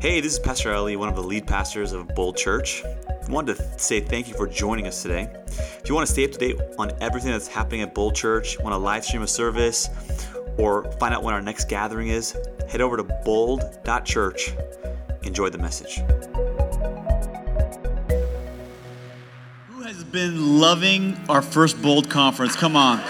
[0.00, 2.84] Hey, this is Pastor Ellie, one of the lead pastors of Bold Church.
[2.84, 5.28] I wanted to say thank you for joining us today.
[5.48, 8.60] If you want to stay up to date on everything that's happening at Bold Church,
[8.60, 9.88] want to live stream a service,
[10.56, 12.36] or find out when our next gathering is,
[12.68, 14.52] head over to bold.church.
[15.24, 15.96] Enjoy the message.
[19.66, 22.54] Who has been loving our first Bold conference?
[22.54, 23.00] Come on.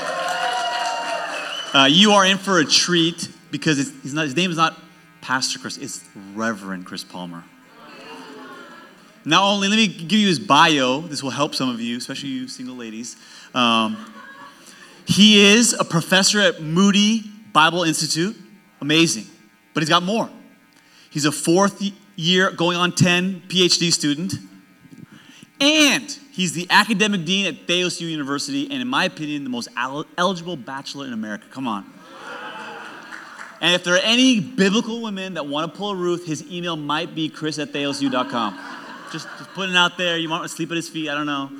[1.74, 4.87] Uh, you are in for a treat because his name is not
[5.28, 6.02] Pastor Chris, it's
[6.34, 7.44] Reverend Chris Palmer.
[9.26, 11.02] Not only, let me give you his bio.
[11.02, 13.14] This will help some of you, especially you single ladies.
[13.52, 13.98] Um,
[15.04, 18.38] he is a professor at Moody Bible Institute.
[18.80, 19.26] Amazing.
[19.74, 20.30] But he's got more.
[21.10, 21.82] He's a fourth
[22.16, 24.32] year, going on 10 PhD student.
[25.60, 29.68] And he's the academic dean at Theos University, and in my opinion, the most
[30.16, 31.44] eligible bachelor in America.
[31.50, 31.97] Come on.
[33.60, 36.76] And if there are any biblical women that want to pull a Ruth, his email
[36.76, 38.58] might be chris at theosu.com.
[39.10, 40.16] Just, just putting it out there.
[40.16, 41.08] You might want to sleep at his feet?
[41.08, 41.50] I don't know.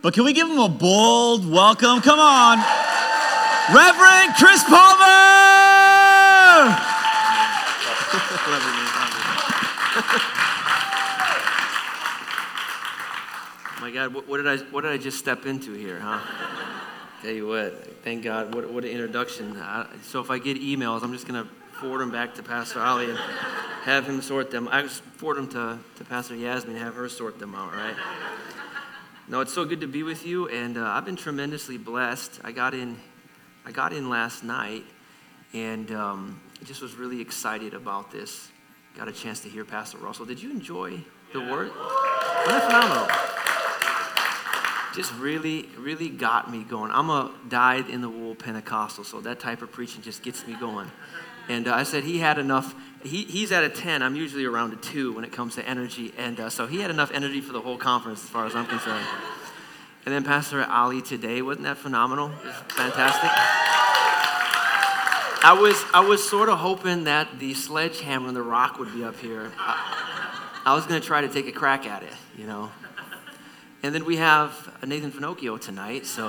[0.00, 2.00] But can we give him a bold welcome?
[2.02, 2.58] Come on.
[3.74, 5.04] Reverend Chris Palmer!
[13.80, 16.20] My God, what, did I, what did I just step into here, huh?
[17.24, 19.56] Tell you what, thank God, what, what an introduction.
[19.56, 22.80] I, so if I get emails, I'm just going to forward them back to Pastor
[22.80, 23.18] Ali and
[23.84, 24.68] have him sort them.
[24.70, 27.94] I just forward them to, to Pastor Yasmin and have her sort them out, right?
[29.26, 32.40] No, it's so good to be with you, and uh, I've been tremendously blessed.
[32.44, 32.98] I got in,
[33.64, 34.84] I got in last night,
[35.54, 38.50] and um, I just was really excited about this.
[38.98, 40.26] Got a chance to hear Pastor Russell.
[40.26, 41.02] Did you enjoy
[41.32, 41.70] the word?
[41.74, 43.08] Wasn't that phenomenal?
[44.94, 46.90] Just really, really got me going.
[46.92, 50.54] I'm a dyed in the wool Pentecostal, so that type of preaching just gets me
[50.54, 50.90] going.
[51.48, 52.74] And uh, I said he had enough.
[53.02, 54.02] He, he's at a 10.
[54.02, 56.14] I'm usually around a 2 when it comes to energy.
[56.16, 58.66] And uh, so he had enough energy for the whole conference, as far as I'm
[58.66, 59.04] concerned.
[60.06, 62.28] And then Pastor Ali today, wasn't that phenomenal?
[62.28, 63.30] Was fantastic.
[65.46, 69.04] I was, I was sort of hoping that the sledgehammer and the rock would be
[69.04, 69.50] up here.
[69.58, 72.70] I, I was going to try to take a crack at it, you know.
[73.84, 76.26] And then we have Nathan Finochio tonight, so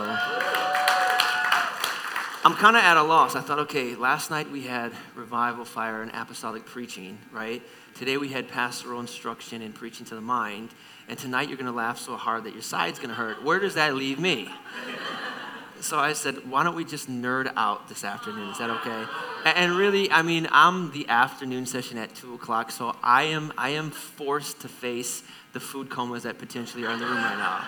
[2.43, 3.33] I'm kind of at a loss.
[3.33, 7.63] I thought, okay, last night we had revival, fire, and apostolic preaching, right?
[7.93, 10.71] Today we had pastoral instruction and preaching to the mind,
[11.07, 13.41] and tonight you're going to laugh so hard that your side's going to hurt.
[13.41, 14.49] Where does that leave me?
[15.79, 18.49] so I said, why don't we just nerd out this afternoon?
[18.49, 19.05] Is that okay?
[19.45, 23.69] And really, I mean, I'm the afternoon session at two o'clock, so I am I
[23.69, 25.23] am forced to face
[25.55, 27.65] the food comas that potentially are in the room right now.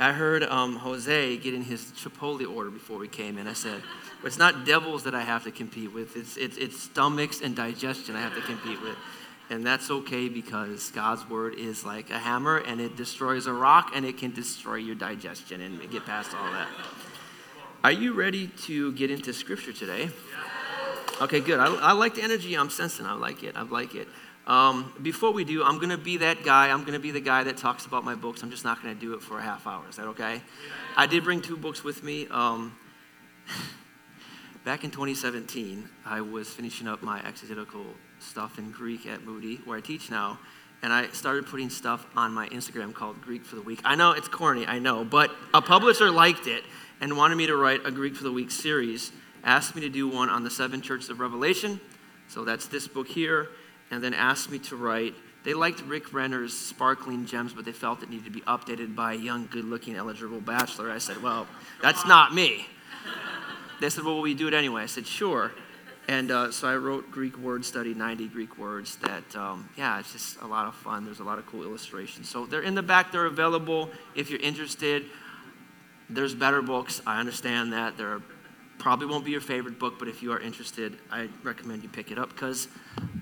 [0.00, 3.46] I heard um, Jose getting his Chipotle order before we came in.
[3.46, 3.82] I said,
[4.24, 8.16] it's not devils that I have to compete with, it's, it's, it's stomachs and digestion
[8.16, 8.96] I have to compete with.
[9.48, 13.92] And that's okay because God's word is like a hammer and it destroys a rock
[13.94, 16.68] and it can destroy your digestion and get past all that.
[17.84, 20.10] Are you ready to get into scripture today?
[21.20, 21.60] Okay, good.
[21.60, 23.06] I, I like the energy I'm sensing.
[23.06, 23.54] I like it.
[23.56, 24.08] I like it.
[24.50, 26.70] Um, before we do, I'm going to be that guy.
[26.70, 28.42] I'm going to be the guy that talks about my books.
[28.42, 29.88] I'm just not going to do it for a half hour.
[29.88, 30.42] Is that okay?
[30.96, 32.26] I did bring two books with me.
[32.32, 32.76] Um,
[34.64, 37.84] back in 2017, I was finishing up my exegetical
[38.18, 40.40] stuff in Greek at Moody, where I teach now,
[40.82, 43.78] and I started putting stuff on my Instagram called Greek for the Week.
[43.84, 46.64] I know it's corny, I know, but a publisher liked it
[47.00, 49.12] and wanted me to write a Greek for the Week series,
[49.44, 51.80] asked me to do one on the seven churches of Revelation.
[52.26, 53.48] So that's this book here
[53.90, 55.14] and then asked me to write.
[55.42, 59.14] They liked Rick Renner's Sparkling Gems, but they felt it needed to be updated by
[59.14, 60.90] a young, good looking, eligible bachelor.
[60.90, 61.46] I said, Well,
[61.82, 62.66] that's not me.
[63.80, 64.82] They said, Well, will we do it anyway?
[64.82, 65.52] I said, Sure.
[66.08, 70.12] And uh, so I wrote Greek word study, 90 Greek words that, um, yeah, it's
[70.12, 71.04] just a lot of fun.
[71.04, 72.28] There's a lot of cool illustrations.
[72.28, 75.04] So they're in the back, they're available if you're interested.
[76.08, 77.00] There's better books.
[77.06, 77.96] I understand that.
[77.96, 78.22] There are
[78.80, 82.10] Probably won't be your favorite book, but if you are interested, I recommend you pick
[82.10, 82.66] it up because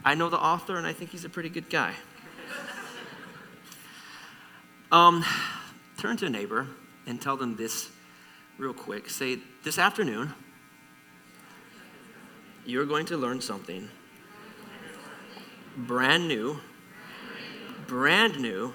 [0.05, 1.95] I know the author and I think he's a pretty good guy.
[4.93, 5.25] Um,
[5.99, 6.69] turn to a neighbor
[7.09, 7.91] and tell them this
[8.57, 9.11] real quick.
[9.11, 10.33] Say, This afternoon,
[12.65, 13.91] you're going to learn something
[15.77, 16.61] brand new,
[17.89, 18.75] brand new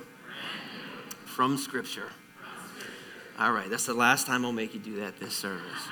[1.26, 2.12] from Scripture.
[3.40, 5.88] All right, that's the last time I'll make you do that this service.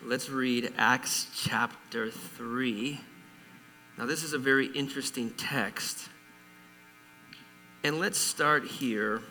[0.00, 3.00] Let's read Acts chapter 3.
[3.98, 6.08] Now, this is a very interesting text.
[7.82, 9.22] And let's start here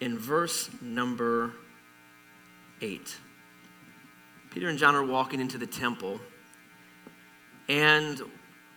[0.00, 1.54] in verse number
[2.82, 3.16] 8.
[4.50, 6.20] Peter and John are walking into the temple,
[7.70, 8.20] and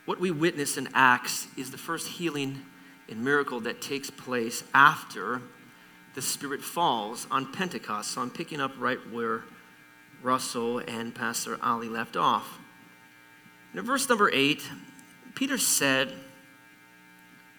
[0.05, 2.61] what we witness in Acts is the first healing
[3.09, 5.41] and miracle that takes place after
[6.13, 8.11] the Spirit falls on Pentecost.
[8.11, 9.43] So I'm picking up right where
[10.25, 12.57] Russell and Pastor Ali left off.
[13.75, 14.67] In verse number eight,
[15.35, 16.11] Peter said,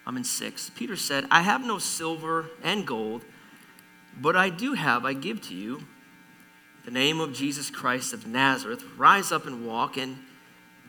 [0.05, 0.69] I'm in six.
[0.75, 3.23] Peter said, I have no silver and gold,
[4.19, 5.85] but I do have, I give to you
[6.83, 8.83] the name of Jesus Christ of Nazareth.
[8.97, 9.95] Rise up and walk.
[9.95, 10.17] And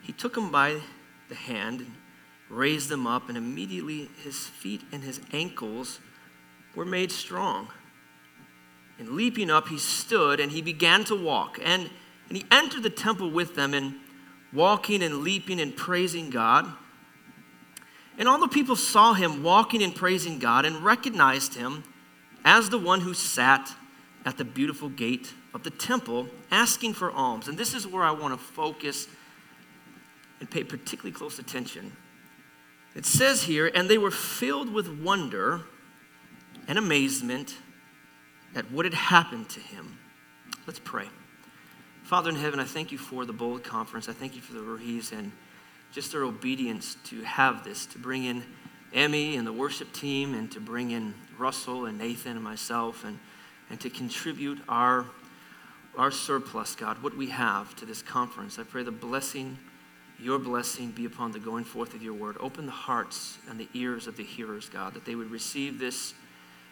[0.02, 0.80] he took him by
[1.28, 1.92] the hand and
[2.48, 6.00] raised him up, and immediately his feet and his ankles
[6.74, 7.68] were made strong.
[8.98, 11.58] And leaping up, he stood and he began to walk.
[11.62, 11.88] And,
[12.28, 13.94] and he entered the temple with them and
[14.52, 16.66] walking and leaping and praising God.
[18.18, 21.84] And all the people saw him walking and praising God and recognized him
[22.44, 23.72] as the one who sat
[24.24, 27.46] at the beautiful gate of the temple asking for alms.
[27.46, 29.06] And this is where I want to focus
[30.40, 31.96] and pay particularly close attention.
[32.94, 35.62] It says here, and they were filled with wonder
[36.66, 37.56] and amazement
[38.58, 39.96] at what had happened to him.
[40.66, 41.06] Let's pray.
[42.02, 44.08] Father in heaven, I thank you for the Bold Conference.
[44.08, 45.30] I thank you for the Ruhis and
[45.92, 48.42] just their obedience to have this, to bring in
[48.92, 53.20] Emmy and the worship team, and to bring in Russell and Nathan and myself, and,
[53.70, 55.06] and to contribute our,
[55.96, 58.58] our surplus, God, what we have to this conference.
[58.58, 59.56] I pray the blessing,
[60.18, 62.36] your blessing, be upon the going forth of your word.
[62.40, 66.12] Open the hearts and the ears of the hearers, God, that they would receive this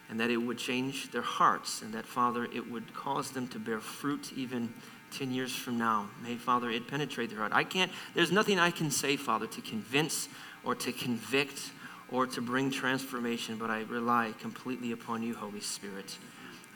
[0.08, 3.58] and that it would change their hearts, and that, Father, it would cause them to
[3.58, 4.72] bear fruit even
[5.12, 6.08] 10 years from now.
[6.22, 7.52] May, Father, it penetrate their heart.
[7.52, 10.28] I can't, there's nothing I can say, Father, to convince
[10.64, 11.70] or to convict
[12.10, 16.18] or to bring transformation, but I rely completely upon you, Holy Spirit.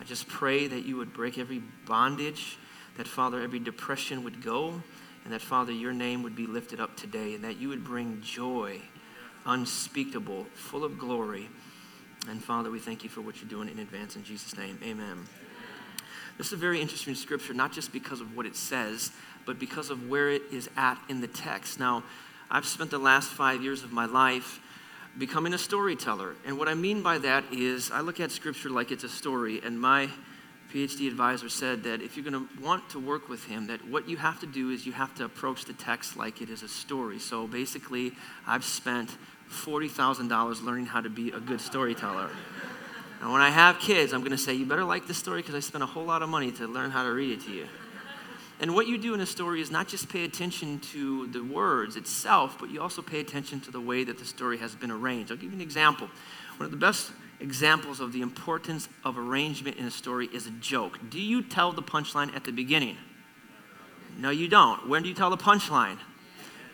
[0.00, 2.58] I just pray that you would break every bondage,
[2.96, 4.82] that, Father, every depression would go,
[5.24, 8.20] and that, Father, your name would be lifted up today, and that you would bring
[8.22, 8.80] joy
[9.46, 11.48] unspeakable, full of glory
[12.28, 14.78] and Father, we thank you for what you're doing in advance in Jesus' name.
[14.84, 15.26] Amen.
[16.38, 19.12] This is a very interesting scripture, not just because of what it says,
[19.46, 21.78] but because of where it is at in the text.
[21.78, 22.02] Now,
[22.50, 24.60] I've spent the last five years of my life
[25.18, 26.34] becoming a storyteller.
[26.46, 29.60] And what I mean by that is I look at scripture like it's a story,
[29.62, 30.08] and my
[30.72, 34.08] PhD advisor said that if you're going to want to work with him, that what
[34.08, 36.68] you have to do is you have to approach the text like it is a
[36.68, 37.18] story.
[37.18, 38.12] So basically,
[38.46, 39.10] I've spent
[39.50, 42.30] $40,000 learning how to be a good storyteller.
[43.20, 45.54] And when I have kids, I'm going to say, you better like this story because
[45.54, 47.66] I spent a whole lot of money to learn how to read it to you.
[48.60, 51.96] And what you do in a story is not just pay attention to the words
[51.96, 55.30] itself, but you also pay attention to the way that the story has been arranged.
[55.30, 56.08] I'll give you an example.
[56.58, 60.50] One of the best examples of the importance of arrangement in a story is a
[60.50, 60.98] joke.
[61.08, 62.98] Do you tell the punchline at the beginning?
[64.18, 64.88] No, you don't.
[64.88, 65.96] When do you tell the punchline?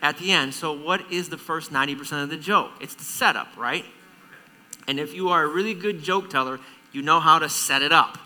[0.01, 0.53] At the end.
[0.53, 2.71] So, what is the first 90% of the joke?
[2.79, 3.85] It's the setup, right?
[4.87, 6.59] And if you are a really good joke teller,
[6.91, 8.17] you know how to set it up.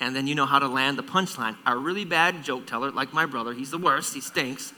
[0.00, 1.56] And then you know how to land the punchline.
[1.66, 4.72] A really bad joke teller, like my brother, he's the worst, he stinks.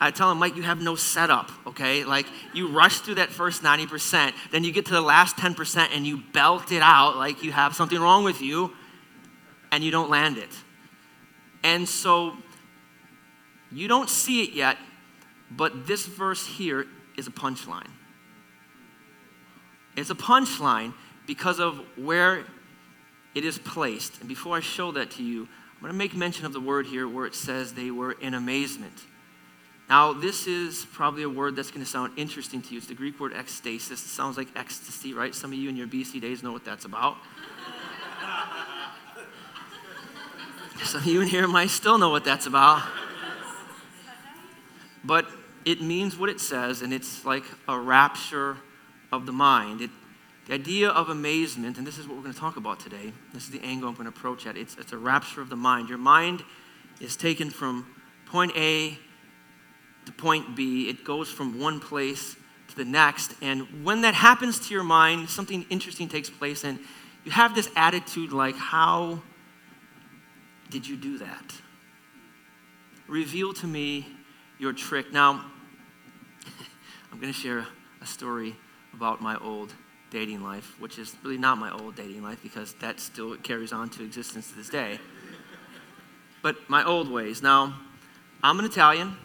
[0.00, 2.04] I tell him, Mike, you have no setup, okay?
[2.04, 6.06] Like, you rush through that first 90%, then you get to the last 10% and
[6.06, 8.72] you belt it out like you have something wrong with you,
[9.72, 10.50] and you don't land it.
[11.64, 12.34] And so,
[13.72, 14.78] you don't see it yet,
[15.50, 16.86] but this verse here
[17.16, 17.90] is a punchline.
[19.96, 20.94] It's a punchline
[21.26, 22.44] because of where
[23.34, 24.20] it is placed.
[24.20, 26.86] And before I show that to you, I'm going to make mention of the word
[26.86, 28.94] here where it says they were in amazement.
[29.88, 32.78] Now, this is probably a word that's going to sound interesting to you.
[32.78, 33.92] It's the Greek word ecstasis.
[33.92, 35.34] It sounds like ecstasy, right?
[35.34, 37.16] Some of you in your BC days know what that's about.
[40.84, 42.82] Some of you in here might still know what that's about.
[45.04, 45.26] But
[45.68, 48.56] it means what it says, and it's like a rapture
[49.12, 49.82] of the mind.
[49.82, 49.90] It,
[50.46, 53.12] the idea of amazement, and this is what we're going to talk about today.
[53.34, 54.56] This is the angle I'm going to approach at.
[54.56, 55.90] It's, it's a rapture of the mind.
[55.90, 56.42] Your mind
[57.02, 57.86] is taken from
[58.24, 58.98] point A
[60.06, 62.34] to point B, it goes from one place
[62.68, 63.34] to the next.
[63.42, 66.78] And when that happens to your mind, something interesting takes place, and
[67.26, 69.20] you have this attitude like, How
[70.70, 71.52] did you do that?
[73.06, 74.06] Reveal to me
[74.58, 75.12] your trick.
[75.12, 75.44] Now,
[77.18, 77.66] I'm going to share
[78.00, 78.54] a story
[78.94, 79.74] about my old
[80.08, 83.88] dating life, which is really not my old dating life because that still carries on
[83.90, 85.00] to existence to this day.
[86.44, 87.42] But my old ways.
[87.42, 87.74] Now,
[88.40, 89.16] I'm an Italian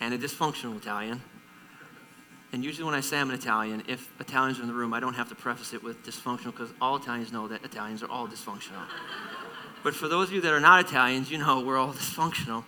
[0.00, 1.20] and a dysfunctional Italian.
[2.52, 5.00] And usually, when I say I'm an Italian, if Italians are in the room, I
[5.00, 8.28] don't have to preface it with dysfunctional because all Italians know that Italians are all
[8.28, 8.86] dysfunctional.
[9.82, 12.62] but for those of you that are not Italians, you know we're all dysfunctional.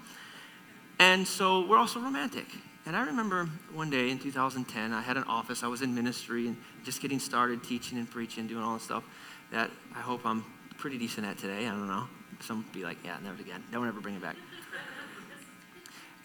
[0.99, 2.47] And so we're also romantic.
[2.87, 5.63] And I remember one day in 2010, I had an office.
[5.63, 9.05] I was in ministry and just getting started teaching and preaching, doing all this stuff
[9.53, 10.45] that I hope I'm
[10.77, 11.67] pretty decent at today.
[11.67, 12.05] I don't know.
[12.41, 13.63] Some be like, yeah, never again.
[13.73, 14.37] Don't ever bring it back.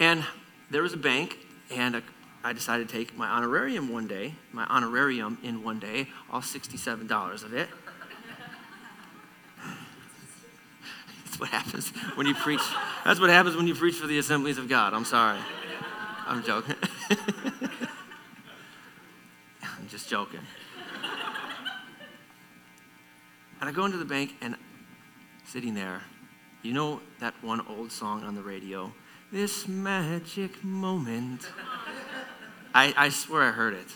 [0.01, 0.25] And
[0.69, 1.37] there was a bank,
[1.71, 2.03] and a,
[2.43, 7.43] I decided to take my honorarium one day, my honorarium in one day, all $67
[7.43, 7.69] of it.
[11.25, 12.61] That's what happens when you preach.
[13.05, 14.93] That's what happens when you preach for the assemblies of God.
[14.93, 15.39] I'm sorry.
[16.29, 16.75] I'm joking.
[19.63, 20.41] I'm just joking.
[23.59, 24.55] And I go into the bank and
[25.43, 26.03] sitting there,
[26.61, 28.93] you know that one old song on the radio,
[29.31, 31.49] This Magic Moment.
[32.75, 33.87] I, I swear I heard it.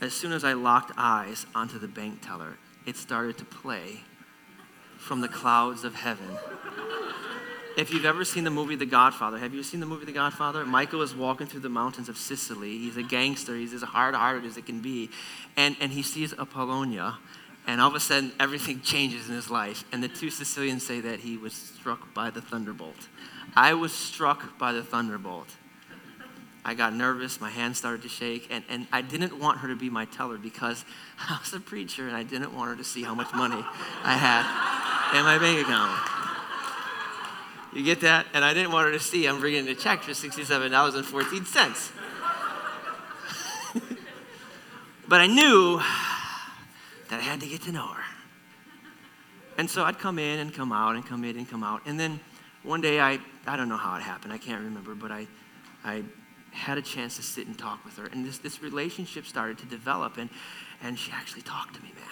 [0.00, 4.00] As soon as I locked eyes onto the bank teller, it started to play
[4.98, 6.36] from the clouds of heaven.
[7.78, 10.66] If you've ever seen the movie The Godfather, have you seen the movie The Godfather?
[10.66, 12.76] Michael is walking through the mountains of Sicily.
[12.76, 13.54] He's a gangster.
[13.54, 15.10] He's as hard hearted as it can be.
[15.56, 17.18] And, and he sees Apollonia,
[17.68, 19.84] and all of a sudden, everything changes in his life.
[19.92, 23.06] And the two Sicilians say that he was struck by the thunderbolt.
[23.54, 25.46] I was struck by the thunderbolt.
[26.64, 29.76] I got nervous, my hands started to shake, and, and I didn't want her to
[29.76, 30.84] be my teller because
[31.20, 33.64] I was a preacher and I didn't want her to see how much money
[34.02, 36.17] I had in my bank account.
[37.78, 38.26] You get that?
[38.34, 41.92] And I didn't want her to see I'm bringing a check for $67.14.
[45.08, 45.78] but I knew
[47.08, 48.02] that I had to get to know her.
[49.58, 51.82] And so I'd come in and come out and come in and come out.
[51.86, 52.18] And then
[52.64, 55.28] one day, I, I don't know how it happened, I can't remember, but I,
[55.84, 56.02] I
[56.50, 58.06] had a chance to sit and talk with her.
[58.06, 60.30] And this, this relationship started to develop, and,
[60.82, 62.04] and she actually talked to me, man.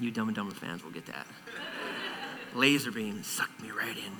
[0.00, 1.26] You Dumb and Dumber fans will get that
[2.54, 4.12] laser beam sucked me right in.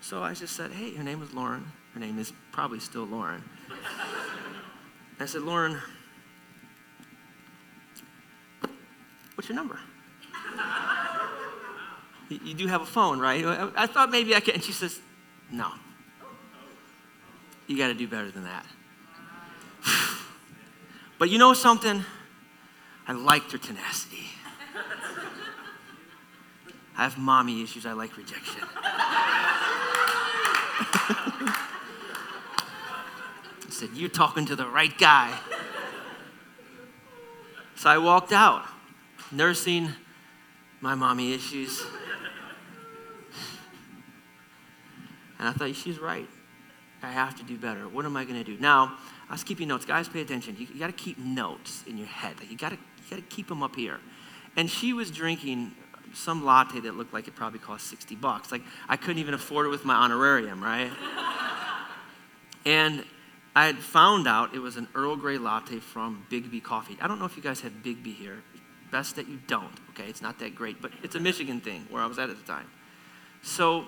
[0.00, 1.70] so I just said, hey, her name is Lauren.
[1.94, 3.42] Her name is probably still Lauren.
[5.18, 5.78] I said, Lauren,
[9.34, 9.78] what's your number?
[12.30, 13.44] you, you do have a phone, right?
[13.44, 14.54] I, I thought maybe I could.
[14.54, 14.98] And she says,
[15.50, 15.70] no.
[17.66, 18.66] You got to do better than that.
[21.18, 22.04] but you know something?
[23.10, 24.28] I liked her tenacity.
[26.96, 27.84] I have mommy issues.
[27.84, 28.62] I like rejection.
[28.72, 30.06] I
[33.68, 35.36] said, You're talking to the right guy.
[37.74, 38.64] So I walked out,
[39.32, 39.88] nursing
[40.80, 41.82] my mommy issues.
[45.40, 46.28] And I thought, She's right.
[47.02, 47.88] I have to do better.
[47.88, 48.56] What am I going to do?
[48.60, 48.98] Now,
[49.28, 49.84] I was keeping notes.
[49.84, 50.54] Guys, pay attention.
[50.58, 52.36] You, you got to keep notes in your head.
[52.48, 52.78] You got to
[53.10, 53.98] got to keep them up here.
[54.56, 55.72] And she was drinking
[56.14, 58.50] some latte that looked like it probably cost 60 bucks.
[58.50, 60.90] Like I couldn't even afford it with my honorarium, right?
[62.64, 63.04] and
[63.54, 66.96] I had found out it was an Earl Grey latte from Biggby Coffee.
[67.00, 68.42] I don't know if you guys have Biggby here.
[68.90, 70.08] Best that you don't, okay?
[70.08, 72.44] It's not that great, but it's a Michigan thing where I was at at the
[72.44, 72.66] time.
[73.42, 73.84] So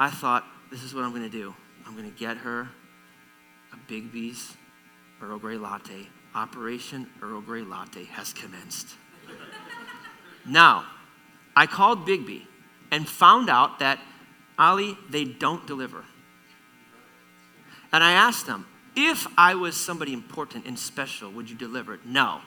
[0.00, 1.54] I thought, this is what I'm to do.
[1.86, 2.68] I'm to get her
[3.72, 4.56] a Biggby's
[5.20, 8.88] Earl Grey latte Operation Earl Grey Latte has commenced.
[10.46, 10.84] now,
[11.54, 12.46] I called Biggby
[12.90, 13.98] and found out that,
[14.58, 16.04] Ali, they don't deliver.
[17.92, 22.06] And I asked them, if I was somebody important and special, would you deliver it?
[22.06, 22.40] No.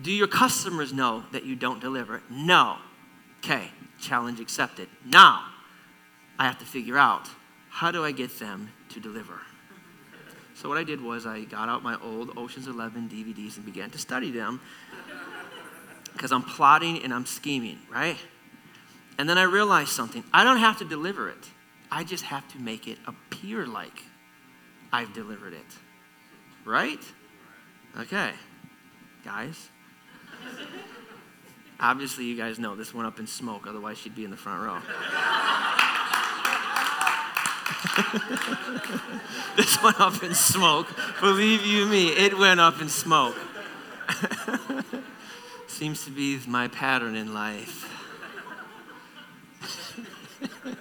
[0.00, 2.22] Do your customers know that you don't deliver?
[2.30, 2.76] No.
[3.38, 4.88] Okay, challenge accepted.
[5.04, 5.44] Now,
[6.38, 7.28] I have to figure out
[7.68, 9.40] how do I get them to deliver?
[10.54, 13.90] So what I did was I got out my old Ocean's 11 DVDs and began
[13.90, 14.60] to study them
[16.12, 18.16] because I'm plotting and I'm scheming, right?
[19.18, 20.24] And then I realized something.
[20.32, 21.50] I don't have to deliver it.
[21.90, 24.02] I just have to make it appear like
[24.92, 25.66] I've delivered it.
[26.64, 27.00] Right?
[27.98, 28.30] Okay.
[29.24, 29.68] Guys.
[31.80, 34.62] Obviously, you guys know this went up in smoke, otherwise, she'd be in the front
[34.62, 34.78] row.
[39.56, 40.86] this went up in smoke.
[41.20, 43.36] Believe you me, it went up in smoke.
[45.66, 47.88] Seems to be my pattern in life.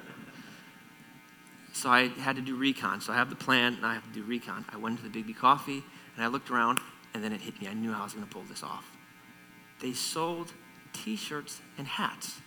[1.74, 3.02] so I had to do recon.
[3.02, 4.66] So I have the plan, and I have to do recon.
[4.72, 5.84] I went to the Biggby Coffee,
[6.16, 6.80] and I looked around,
[7.14, 7.68] and then it hit me.
[7.68, 8.86] I knew I was going to pull this off.
[9.80, 10.54] They sold
[10.94, 12.42] t shirts and hats.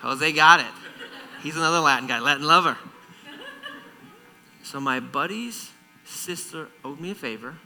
[0.00, 0.66] Jose got it.
[1.42, 2.76] He's another Latin guy, Latin lover.
[4.62, 5.70] So my buddy's
[6.04, 7.56] sister owed me a favor.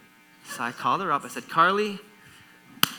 [0.44, 1.24] So I called her up.
[1.24, 1.98] I said, Carly,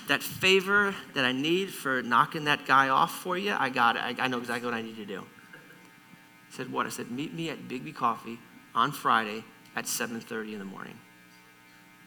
[0.08, 4.02] that favor that I need for knocking that guy off for you, I got it.
[4.02, 5.22] I, I know exactly what I need to do.
[5.22, 6.86] I said, what?
[6.86, 8.40] I said, meet me at Biggby Coffee
[8.76, 9.44] on Friday
[9.76, 11.00] at 7.30 in the morning.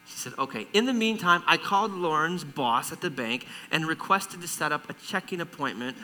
[0.07, 0.69] She said, okay.
[0.73, 4.89] In the meantime, I called Lauren's boss at the bank and requested to set up
[4.89, 5.97] a checking appointment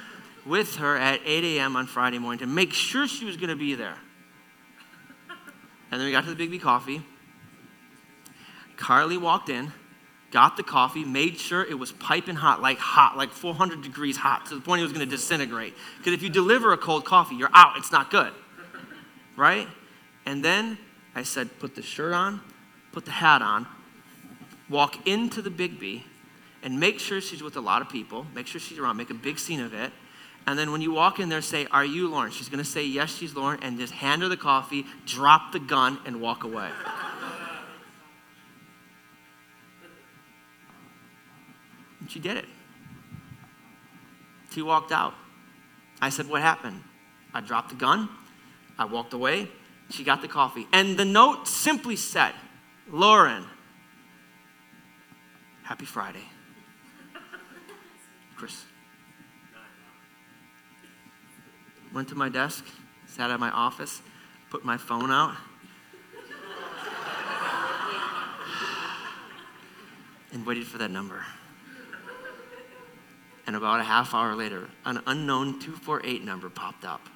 [0.44, 1.76] with her at 8 a.m.
[1.76, 3.96] on Friday morning to make sure she was going to be there.
[5.90, 7.02] And then we got to the Big Biggby Coffee.
[8.76, 9.72] Carly walked in,
[10.30, 14.46] got the coffee, made sure it was piping hot, like hot, like 400 degrees hot,
[14.46, 15.74] to the point it was going to disintegrate.
[15.98, 17.76] Because if you deliver a cold coffee, you're out.
[17.76, 18.32] It's not good.
[19.36, 19.68] Right?
[20.26, 20.78] And then
[21.14, 22.40] I said, put the shirt on,
[22.92, 23.66] put the hat on,
[24.70, 26.02] walk into the Big Biggby,
[26.62, 29.14] and make sure she's with a lot of people, make sure she's around, make a
[29.14, 29.92] big scene of it.
[30.46, 32.32] And then when you walk in there, say, Are you Lauren?
[32.32, 35.60] She's going to say, Yes, she's Lauren, and just hand her the coffee, drop the
[35.60, 36.70] gun, and walk away.
[42.00, 42.46] and she did it.
[44.50, 45.14] She walked out.
[46.00, 46.82] I said, What happened?
[47.34, 48.08] I dropped the gun,
[48.78, 49.48] I walked away,
[49.90, 50.66] she got the coffee.
[50.72, 52.32] And the note simply said,
[52.90, 53.44] Lauren,
[55.62, 56.24] happy Friday.
[58.36, 58.64] Chris.
[61.94, 62.64] Went to my desk,
[63.06, 64.00] sat at my office,
[64.50, 65.36] put my phone out.
[70.32, 71.24] and waited for that number.
[73.46, 77.08] And about a half hour later, an unknown 248 number popped up.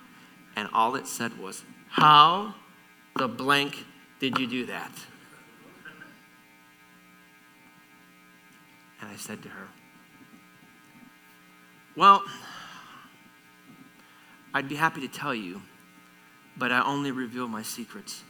[0.55, 2.55] And all it said was, How
[3.17, 3.85] the blank
[4.21, 4.93] did you do that?
[9.01, 9.69] And I said to her,
[11.97, 12.23] Well,
[14.57, 15.61] I'd be happy to tell you,
[16.57, 18.23] but I only reveal my secrets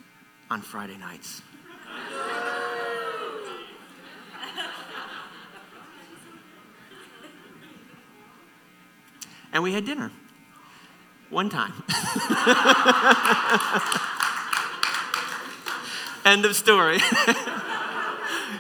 [0.51, 1.41] on Friday nights.
[9.53, 10.11] and we had dinner
[11.31, 11.75] one time.
[16.25, 16.99] End of story.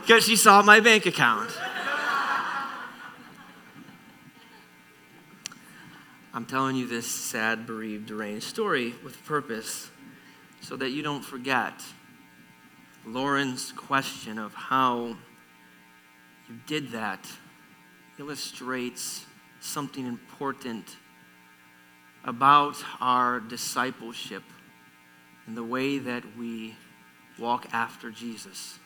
[0.02, 1.50] Because she saw my bank account.
[6.36, 9.88] I'm telling you this sad, bereaved, deranged story with purpose
[10.60, 11.72] so that you don't forget
[13.06, 15.16] Lauren's question of how
[16.46, 17.26] you did that
[18.18, 19.24] illustrates
[19.60, 20.96] something important
[22.22, 24.42] about our discipleship
[25.46, 26.76] and the way that we
[27.38, 28.78] walk after Jesus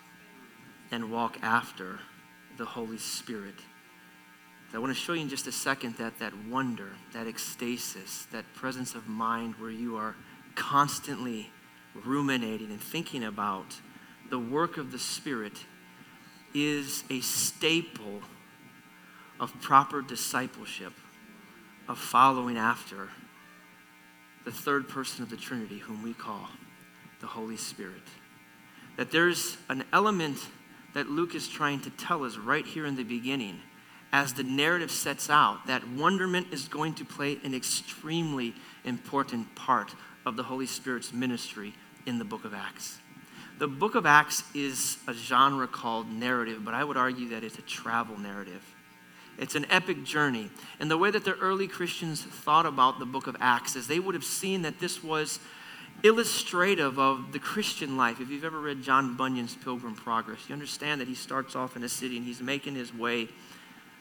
[0.92, 1.98] and walk after
[2.58, 3.56] the Holy Spirit.
[4.72, 8.44] I want to show you in just a second that that wonder, that ecstasis, that
[8.54, 10.14] presence of mind where you are
[10.54, 11.50] constantly
[12.04, 13.80] ruminating and thinking about
[14.30, 15.64] the work of the Spirit
[16.54, 18.22] is a staple
[19.40, 20.92] of proper discipleship,
[21.88, 23.08] of following after
[24.44, 26.48] the third person of the Trinity, whom we call
[27.20, 28.02] the Holy Spirit.
[28.96, 30.38] That there's an element
[30.94, 33.60] that Luke is trying to tell us right here in the beginning
[34.12, 39.94] as the narrative sets out that wonderment is going to play an extremely important part
[40.26, 41.74] of the Holy Spirit's ministry
[42.06, 42.98] in the book of Acts.
[43.58, 47.58] The book of Acts is a genre called narrative, but I would argue that it's
[47.58, 48.62] a travel narrative.
[49.38, 50.50] It's an epic journey.
[50.80, 54.00] And the way that the early Christians thought about the book of Acts is they
[54.00, 55.40] would have seen that this was
[56.02, 58.20] illustrative of the Christian life.
[58.20, 61.82] If you've ever read John Bunyan's Pilgrim Progress, you understand that he starts off in
[61.82, 63.28] a city and he's making his way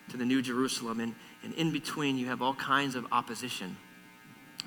[0.09, 0.99] to the New Jerusalem.
[0.99, 3.77] And, and in between, you have all kinds of opposition.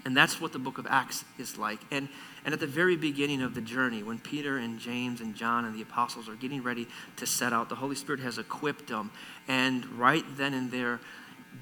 [0.05, 1.79] And that's what the book of Acts is like.
[1.91, 2.09] And,
[2.45, 5.75] and at the very beginning of the journey, when Peter and James and John and
[5.75, 9.13] the apostles are getting ready to set out, the Holy Spirit has equipped them.
[9.47, 10.99] And right then and there,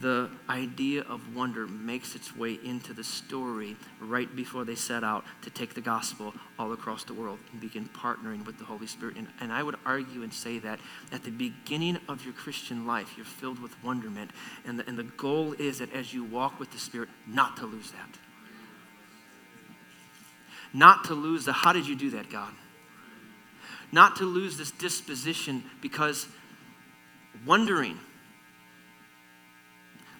[0.00, 5.24] the idea of wonder makes its way into the story right before they set out
[5.42, 9.16] to take the gospel all across the world and begin partnering with the Holy Spirit.
[9.16, 10.80] And, and I would argue and say that
[11.12, 14.30] at the beginning of your Christian life, you're filled with wonderment.
[14.64, 17.66] And the, and the goal is that as you walk with the Spirit, not to
[17.66, 18.18] lose that.
[20.72, 22.52] Not to lose the how did you do that, God?
[23.92, 26.26] Not to lose this disposition because
[27.44, 27.98] wondering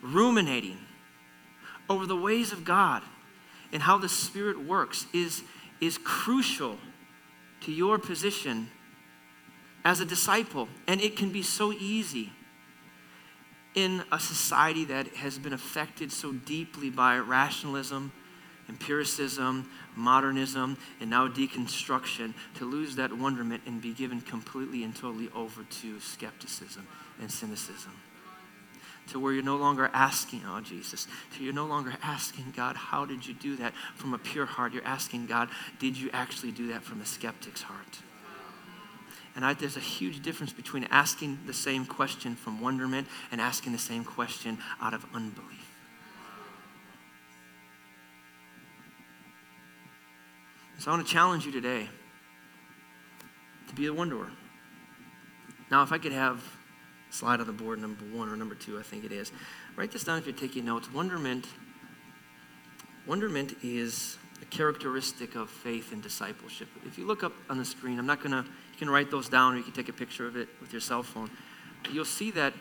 [0.02, 0.78] ruminating
[1.88, 3.02] over the ways of God
[3.72, 5.42] and how the Spirit works is,
[5.80, 6.78] is crucial
[7.62, 8.70] to your position
[9.84, 10.68] as a disciple.
[10.86, 12.32] And it can be so easy
[13.74, 18.12] in a society that has been affected so deeply by rationalism,
[18.68, 25.28] empiricism, modernism, and now deconstruction to lose that wonderment and be given completely and totally
[25.34, 26.86] over to skepticism
[27.20, 27.92] and cynicism.
[29.08, 33.04] To where you're no longer asking, oh Jesus, to you're no longer asking God, how
[33.04, 34.72] did you do that from a pure heart?
[34.72, 37.98] You're asking God, did you actually do that from a skeptic's heart?
[39.34, 43.72] And I, there's a huge difference between asking the same question from wonderment and asking
[43.72, 45.70] the same question out of unbelief.
[50.78, 51.88] So I want to challenge you today
[53.68, 54.30] to be a wonderer.
[55.70, 56.42] Now, if I could have
[57.10, 59.32] slide on the board number one or number two, I think it is.
[59.76, 60.92] Write this down if you're taking notes.
[60.92, 61.46] Wonderment.
[63.06, 66.68] Wonderment is a characteristic of faith and discipleship.
[66.86, 69.28] If you look up on the screen, I'm not going to, you can write those
[69.28, 71.30] down or you can take a picture of it with your cell phone.
[71.90, 72.54] You'll see that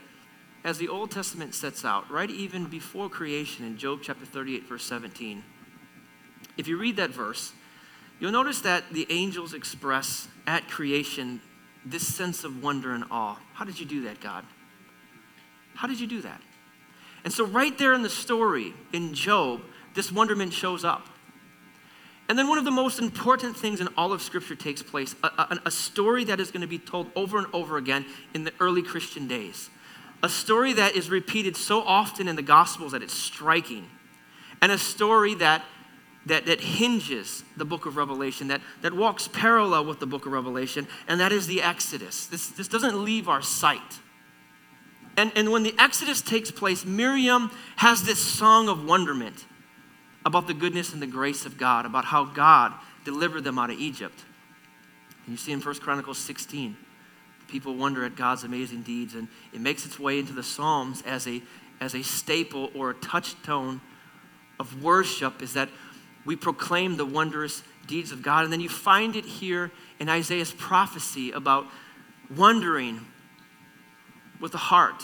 [0.63, 4.83] as the Old Testament sets out, right even before creation in Job chapter 38, verse
[4.83, 5.43] 17,
[6.57, 7.53] if you read that verse,
[8.19, 11.39] you'll notice that the angels express at creation
[11.85, 13.37] this sense of wonder and awe.
[13.53, 14.45] How did you do that, God?
[15.75, 16.41] How did you do that?
[17.23, 19.61] And so, right there in the story in Job,
[19.93, 21.07] this wonderment shows up.
[22.27, 25.27] And then, one of the most important things in all of Scripture takes place a,
[25.27, 28.53] a, a story that is going to be told over and over again in the
[28.59, 29.69] early Christian days.
[30.21, 33.87] A story that is repeated so often in the Gospels that it's striking.
[34.61, 35.63] And a story that
[36.29, 40.31] that, that hinges the book of Revelation, that, that walks parallel with the book of
[40.31, 42.27] Revelation, and that is the Exodus.
[42.27, 43.99] This, this doesn't leave our sight.
[45.17, 49.45] And, and when the Exodus takes place, Miriam has this song of wonderment
[50.25, 53.79] about the goodness and the grace of God, about how God delivered them out of
[53.79, 54.23] Egypt.
[55.25, 56.77] And you see in 1 Chronicles 16,
[57.47, 61.27] people wonder at God's amazing deeds, and it makes its way into the Psalms as
[61.27, 61.41] a,
[61.81, 63.81] as a staple or a touchstone
[64.59, 65.69] of worship is that
[66.25, 68.43] we proclaim the wondrous deeds of God.
[68.43, 71.65] And then you find it here in Isaiah's prophecy about
[72.35, 73.05] wondering
[74.39, 75.03] with the heart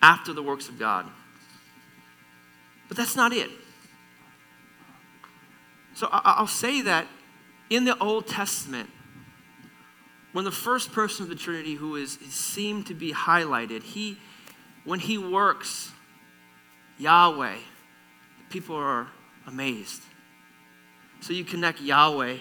[0.00, 1.06] after the works of God.
[2.88, 3.50] But that's not it.
[5.94, 7.06] So I'll say that
[7.70, 8.88] in the Old Testament,
[10.32, 14.18] when the first person of the Trinity who is, seemed to be highlighted, he
[14.84, 15.90] when he works,
[16.98, 17.56] Yahweh,
[18.48, 19.08] people are
[19.48, 20.02] amazed.
[21.20, 22.36] So you connect Yahweh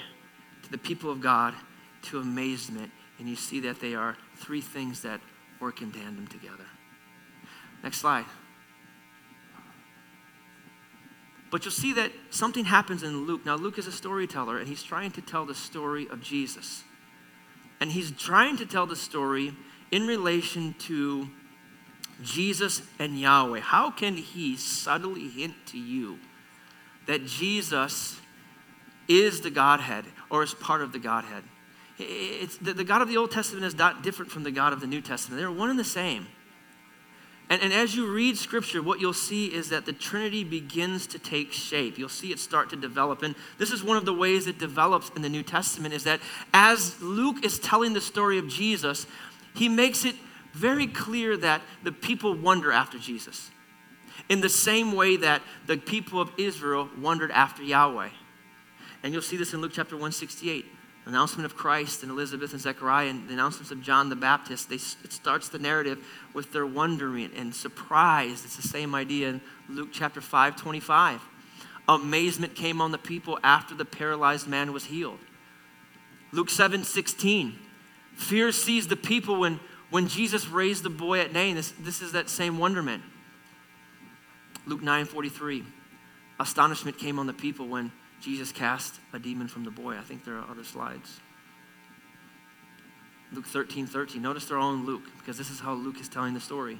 [0.64, 1.56] to the people of God
[2.04, 5.20] to amazement, and you see that they are three things that
[5.60, 6.66] work in tandem together.
[7.84, 8.26] Next slide.
[11.50, 13.46] But you'll see that something happens in Luke.
[13.46, 16.84] Now, Luke is a storyteller, and he's trying to tell the story of Jesus.
[17.80, 19.54] And he's trying to tell the story
[19.92, 21.30] in relation to
[22.22, 23.62] Jesus and Yahweh.
[23.62, 26.20] How can he subtly hint to you
[27.08, 28.20] that Jesus
[29.08, 31.44] is the Godhead or is part of the Godhead.
[31.98, 34.88] It's, the, God of the Old Testament is not different from the God of the
[34.88, 35.40] New Testament.
[35.40, 36.28] They're one and the same.
[37.50, 41.18] And, and as you read Scripture, what you'll see is that the Trinity begins to
[41.18, 41.98] take shape.
[41.98, 43.24] You'll see it start to develop.
[43.24, 46.20] And this is one of the ways it develops in the New Testament is that
[46.54, 49.08] as Luke is telling the story of Jesus,
[49.56, 50.16] he makes it
[50.54, 53.50] very clear that the people wonder after Jesus
[54.30, 58.10] in the same way that the people of Israel wondered after Yahweh.
[59.04, 60.66] And you'll see this in Luke chapter 168.
[61.04, 64.70] The announcement of Christ and Elizabeth and Zechariah and the announcements of John the Baptist,
[64.70, 68.44] they, it starts the narrative with their wondering and surprise.
[68.44, 71.22] It's the same idea in Luke chapter 5, 25.
[71.88, 75.20] Amazement came on the people after the paralyzed man was healed.
[76.34, 77.58] Luke 7, 16.
[78.16, 81.56] Fear seized the people when, when Jesus raised the boy at Nain.
[81.56, 83.04] This, this is that same wonderment.
[84.68, 85.64] Luke 9 43.
[86.40, 89.98] Astonishment came on the people when Jesus cast a demon from the boy.
[89.98, 91.20] I think there are other slides.
[93.32, 94.22] Luke 13 13.
[94.22, 96.80] Notice they're all in Luke because this is how Luke is telling the story.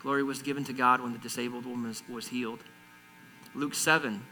[0.00, 2.60] Glory was given to God when the disabled woman was healed.
[3.54, 4.22] Luke 7.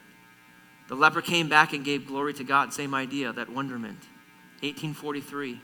[0.89, 2.73] The leper came back and gave glory to God.
[2.73, 3.99] Same idea, that wonderment.
[4.61, 5.61] 1843,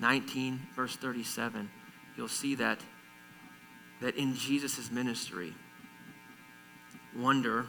[0.00, 1.68] 19, verse 37.
[2.16, 2.78] You'll see that,
[4.00, 5.52] that in Jesus' ministry,
[7.16, 7.66] wonder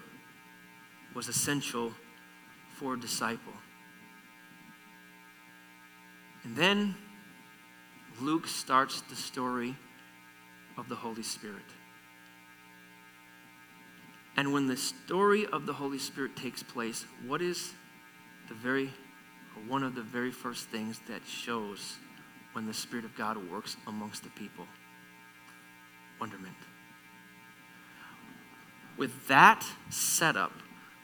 [1.13, 1.93] was essential
[2.75, 3.53] for a disciple.
[6.43, 6.95] And then
[8.19, 9.75] Luke starts the story
[10.77, 11.63] of the Holy Spirit.
[14.35, 17.71] And when the story of the Holy Spirit takes place, what is
[18.49, 18.89] the very,
[19.67, 21.97] one of the very first things that shows
[22.53, 24.65] when the Spirit of God works amongst the people?
[26.19, 26.57] Wonderment.
[28.97, 30.53] With that setup,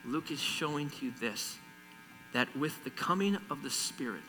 [0.05, 1.57] Luke is showing to you this
[2.33, 4.23] that with the coming of the Spirit,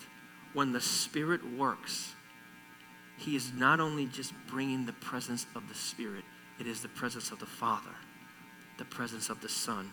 [0.55, 2.15] when the Spirit works,
[3.19, 6.25] he is not only just bringing the presence of the Spirit
[6.59, 7.95] It is the presence of the Father,
[8.77, 9.93] the presence of the Son,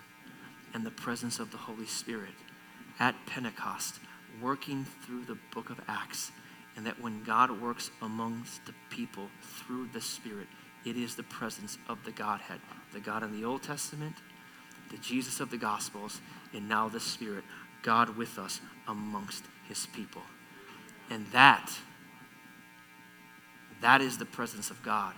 [0.74, 2.34] and the presence of the Holy Spirit
[3.00, 4.02] at Pentecost,
[4.42, 6.32] working through the book of Acts.
[6.76, 10.48] And that when God works amongst the people through the Spirit,
[10.86, 12.60] it is the presence of the Godhead,
[12.94, 14.16] the God in the Old Testament,
[14.90, 16.22] the Jesus of the Gospels,
[16.54, 17.44] and now the Spirit,
[17.84, 20.22] God with us amongst his people.
[21.10, 21.72] And that,
[23.82, 25.14] that is the presence of God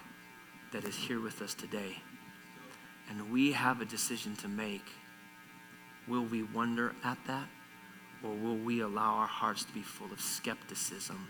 [0.71, 1.97] that is here with us today.
[3.09, 4.85] And we have a decision to make.
[6.07, 7.47] Will we wonder at that?
[8.23, 11.27] Or will we allow our hearts to be full of skepticism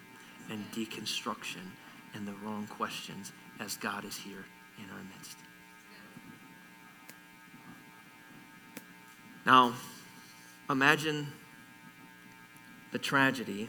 [0.49, 1.71] and deconstruction
[2.13, 4.45] and the wrong questions as God is here
[4.77, 5.37] in our midst?
[9.49, 9.73] Now,
[10.69, 11.33] imagine
[12.91, 13.67] the tragedy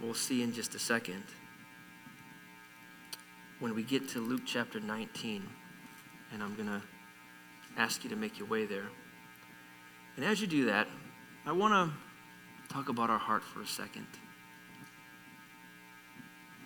[0.00, 1.24] we'll see in just a second
[3.58, 5.42] when we get to Luke chapter 19,
[6.32, 6.80] and I'm going to
[7.76, 8.86] ask you to make your way there.
[10.14, 10.86] And as you do that,
[11.44, 14.06] I want to talk about our heart for a second.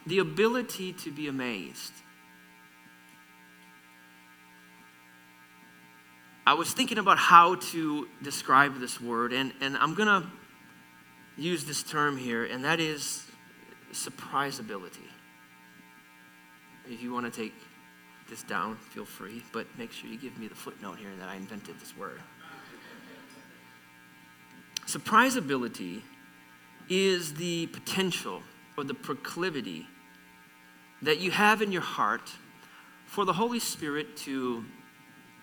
[0.07, 1.95] The ability to be amazed.
[6.49, 10.27] I was thinking about how to describe this word, and, and I'm going to
[11.37, 13.27] use this term here, and that is
[13.93, 15.05] surprisability.
[16.89, 17.53] If you want to take
[18.31, 21.37] this down, feel free, but make sure you give me the footnote here that I
[21.37, 22.23] invented this word.
[24.87, 26.01] Surprisability
[26.89, 28.41] is the potential
[28.79, 29.87] or the proclivity
[31.03, 32.33] that you have in your heart
[33.05, 34.65] for the Holy Spirit to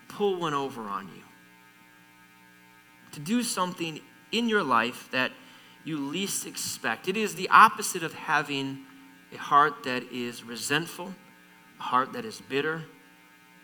[0.08, 1.22] pull one over on you,
[3.12, 4.00] to do something
[4.32, 5.32] in your life that
[5.84, 7.08] you least expect.
[7.08, 8.80] It is the opposite of having
[9.32, 11.14] a heart that is resentful,
[11.78, 12.82] a heart that is bitter,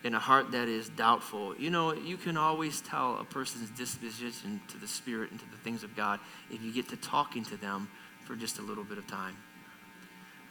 [0.03, 1.55] and a heart that is doubtful.
[1.57, 5.57] You know, you can always tell a person's disposition to the Spirit and to the
[5.57, 7.89] things of God if you get to talking to them
[8.25, 9.37] for just a little bit of time.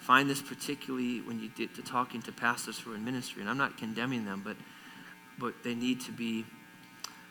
[0.00, 3.48] Find this particularly when you get to talking to pastors who are in ministry, and
[3.48, 4.57] I'm not condemning them, but
[5.38, 6.45] but they need to be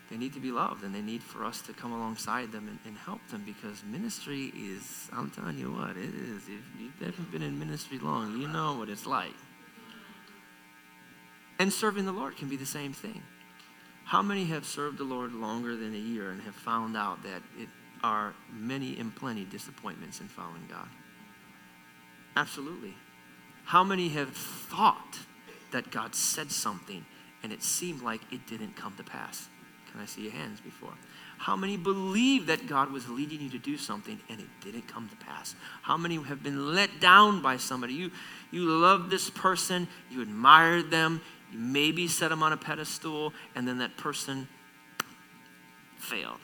[0.09, 2.77] they need to be loved and they need for us to come alongside them and,
[2.85, 6.43] and, help them because ministry is i'm telling you what it is.
[6.43, 9.33] If you've never been in ministry long you know what it's like.
[11.59, 13.21] And serving the lord can be the same thing.
[14.03, 17.41] How many have served the lord longer than a year and have found out that
[17.57, 17.69] it
[18.03, 20.89] are many and plenty disappointments in following god?
[22.35, 22.95] Absolutely.
[23.65, 25.19] How many have thought
[25.71, 27.05] that god said something
[27.43, 29.47] and it seemed like it didn't come to pass.
[29.91, 30.93] Can I see your hands before?
[31.37, 35.09] How many believe that God was leading you to do something and it didn't come
[35.09, 35.55] to pass?
[35.81, 37.93] How many have been let down by somebody?
[37.93, 38.11] You,
[38.51, 41.19] you love this person, you admired them,
[41.51, 44.47] you maybe set them on a pedestal, and then that person
[45.97, 46.39] failed.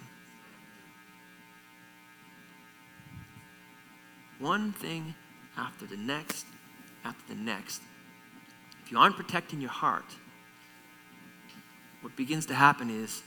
[4.39, 5.15] One thing
[5.57, 6.45] after the next,
[7.03, 7.81] after the next.
[8.83, 10.05] If you aren't protecting your heart,
[12.01, 13.21] what begins to happen is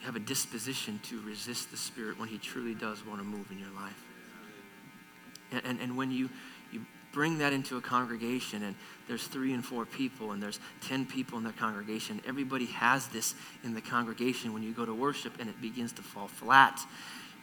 [0.00, 3.50] you have a disposition to resist the Spirit when He truly does want to move
[3.50, 4.02] in your life.
[5.52, 6.30] And, and, and when you,
[6.72, 8.74] you bring that into a congregation and
[9.08, 13.34] there's three and four people and there's 10 people in the congregation, everybody has this
[13.64, 16.80] in the congregation when you go to worship and it begins to fall flat.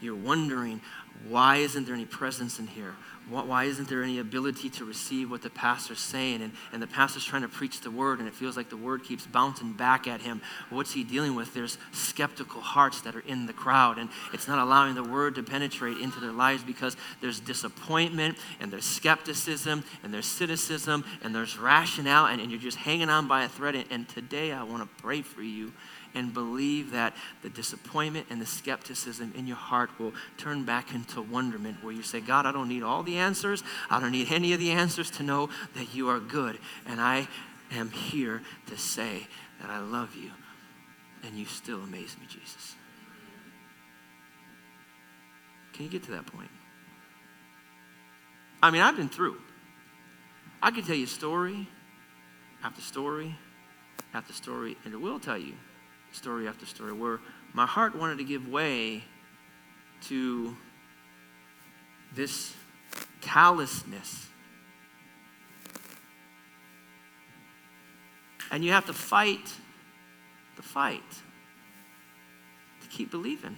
[0.02, 0.82] You're wondering,
[1.28, 2.96] why isn't there any presence in here?
[3.30, 6.42] why isn't there any ability to receive what the pastor's saying?
[6.42, 9.04] And, and the pastor's trying to preach the word, and it feels like the word
[9.04, 10.42] keeps bouncing back at him.
[10.70, 11.54] What's he dealing with?
[11.54, 15.44] There's skeptical hearts that are in the crowd, and it's not allowing the word to
[15.44, 21.58] penetrate into their lives because there's disappointment, and there's skepticism, and there's cynicism, and there's
[21.58, 23.76] rationale, and, and you're just hanging on by a thread.
[23.76, 25.74] And, and today I want to pray for you
[26.18, 31.22] and believe that the disappointment and the skepticism in your heart will turn back into
[31.22, 33.64] wonderment where you say, God, I don't need all the answers.
[33.90, 36.58] I don't need any of the answers to know that you are good.
[36.88, 37.28] And I
[37.72, 39.28] am here to say
[39.62, 40.32] that I love you.
[41.24, 42.76] And you still amaze me, Jesus.
[45.74, 46.50] Can you get to that point?
[48.64, 49.38] I mean, I've been through.
[50.64, 51.68] I could tell you story
[52.64, 53.36] after story
[54.14, 55.54] after story, and it will tell you
[56.18, 57.20] story after story, where
[57.54, 59.04] my heart wanted to give way
[60.02, 60.58] to
[62.14, 62.54] this
[63.22, 64.28] callousness.
[68.52, 69.54] And you have to fight
[70.56, 71.02] the fight
[72.82, 73.58] to keep believing.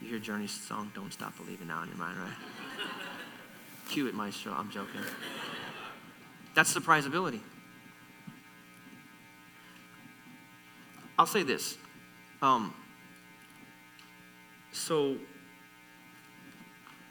[0.00, 2.32] You hear Journey's song, Don't Stop Believing Now in your mind, right?
[3.88, 4.52] Cue it, Maestro.
[4.52, 5.00] I'm joking.
[6.54, 7.40] That's surprisability.
[11.22, 11.78] I'll say this.
[12.42, 12.74] Um,
[14.72, 15.16] so,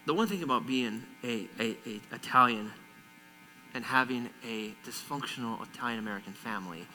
[0.06, 2.74] the one thing about being a, a, a Italian
[3.74, 6.86] and having a dysfunctional Italian American family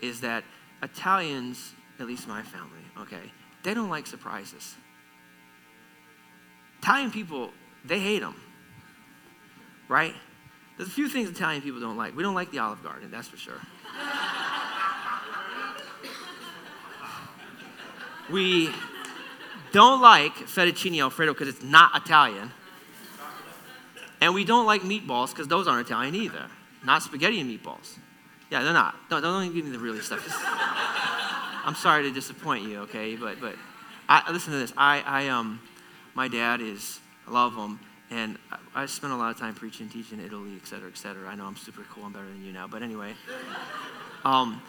[0.00, 0.44] is that
[0.80, 3.32] Italians, at least my family, okay,
[3.64, 4.76] they don't like surprises.
[6.78, 7.50] Italian people,
[7.84, 8.36] they hate them,
[9.88, 10.14] right?
[10.76, 12.16] There's a few things Italian people don't like.
[12.16, 13.60] We don't like the Olive Garden, that's for sure.
[18.30, 18.70] We
[19.72, 22.50] don't like fettuccine alfredo because it's not Italian.
[24.20, 26.46] And we don't like meatballs because those aren't Italian either.
[26.84, 27.98] Not spaghetti and meatballs.
[28.50, 28.94] Yeah, they're not.
[29.08, 30.20] Don't, don't even give me the really stuff.
[31.64, 33.16] I'm sorry to disappoint you, okay?
[33.16, 33.54] But but
[34.08, 34.72] I, listen to this.
[34.76, 35.60] I, I um,
[36.14, 37.78] my dad is, I love him,
[38.10, 40.96] and I, I spent a lot of time preaching, teaching in Italy, et cetera, et
[40.96, 41.28] cetera.
[41.28, 42.04] I know I'm super cool.
[42.04, 43.14] I'm better than you now, but anyway.
[44.24, 44.60] Um,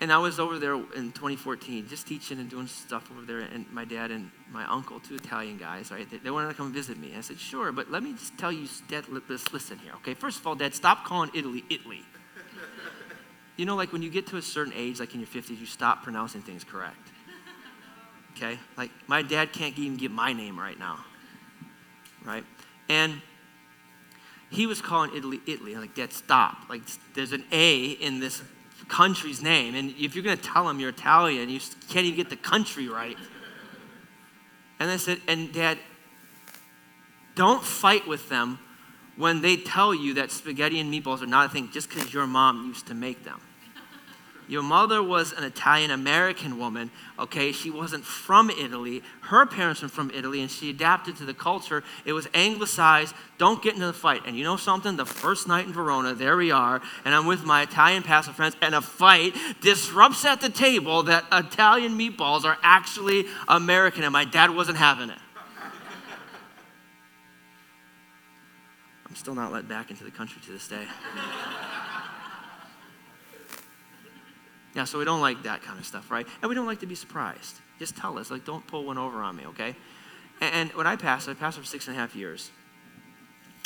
[0.00, 3.40] and I was over there in 2014, just teaching and doing stuff over there.
[3.40, 6.08] And my dad and my uncle, two Italian guys, right?
[6.08, 7.14] They, they wanted to come visit me.
[7.16, 10.14] I said, sure, but let me just tell you, Dad, let's listen here, okay?
[10.14, 12.02] First of all, Dad, stop calling Italy Italy.
[13.56, 15.66] you know, like when you get to a certain age, like in your 50s, you
[15.66, 17.08] stop pronouncing things correct.
[18.36, 18.56] Okay?
[18.76, 21.04] Like my dad can't even get my name right now,
[22.24, 22.44] right?
[22.88, 23.20] And
[24.50, 25.74] he was calling Italy Italy.
[25.74, 26.68] I'm like, Dad, stop.
[26.68, 26.82] Like,
[27.14, 28.42] there's an A in this
[28.88, 29.74] country's name.
[29.74, 32.88] And if you're going to tell them you're Italian, you can't even get the country
[32.88, 33.16] right.
[34.80, 35.78] And I said, and dad,
[37.34, 38.58] don't fight with them
[39.16, 42.26] when they tell you that spaghetti and meatballs are not a thing just because your
[42.26, 43.40] mom used to make them.
[44.48, 47.52] Your mother was an Italian American woman, okay?
[47.52, 49.02] She wasn't from Italy.
[49.20, 51.84] Her parents were from Italy, and she adapted to the culture.
[52.06, 53.14] It was anglicized.
[53.36, 54.22] Don't get into the fight.
[54.24, 54.96] And you know something?
[54.96, 58.56] The first night in Verona, there we are, and I'm with my Italian pastor friends,
[58.62, 64.24] and a fight disrupts at the table that Italian meatballs are actually American, and my
[64.24, 65.18] dad wasn't having it.
[69.06, 70.86] I'm still not let back into the country to this day.
[74.74, 76.26] Yeah, so we don't like that kind of stuff, right?
[76.42, 77.56] And we don't like to be surprised.
[77.78, 79.74] Just tell us, like, don't pull one over on me, okay?
[80.40, 82.50] And, and when I passed, I passed for six and a half years.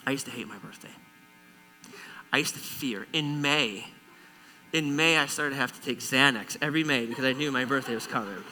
[0.06, 0.90] I used to hate my birthday.
[2.32, 3.06] I used to fear.
[3.12, 3.86] In May,
[4.72, 7.64] in May, I started to have to take Xanax every May because I knew my
[7.64, 8.42] birthday was coming.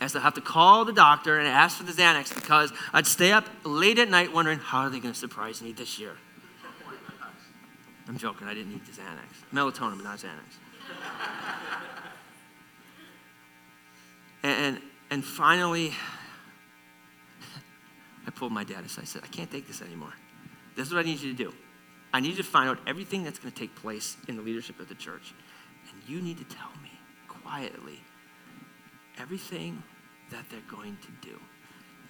[0.00, 3.06] I used to have to call the doctor and ask for the Xanax because I'd
[3.06, 6.16] stay up late at night wondering, how are they going to surprise me this year?
[8.06, 9.52] I'm joking, I didn't need the Xanax.
[9.52, 10.58] Melatonin, but not Xanax.
[14.42, 14.80] And,
[15.10, 15.92] and finally,
[18.26, 19.02] I pulled my dad aside.
[19.02, 20.12] I said, I can't take this anymore.
[20.76, 21.52] This is what I need you to do.
[22.12, 24.78] I need you to find out everything that's going to take place in the leadership
[24.80, 25.34] of the church.
[25.90, 26.90] And you need to tell me
[27.28, 28.00] quietly
[29.18, 29.82] everything
[30.30, 31.40] that they're going to do.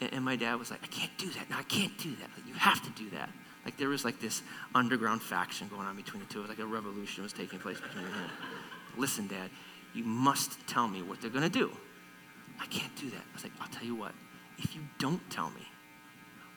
[0.00, 1.50] And, and my dad was like, I can't do that.
[1.50, 2.28] No, I can't do that.
[2.36, 3.30] Like, you have to do that.
[3.64, 4.42] Like there was like this
[4.74, 6.40] underground faction going on between the two.
[6.40, 8.30] It was like a revolution was taking place between them.
[8.96, 9.50] Listen, Dad,
[9.94, 11.70] you must tell me what they're going to do.
[12.60, 13.18] I can't do that.
[13.18, 14.12] I was like, I'll tell you what.
[14.58, 15.66] If you don't tell me,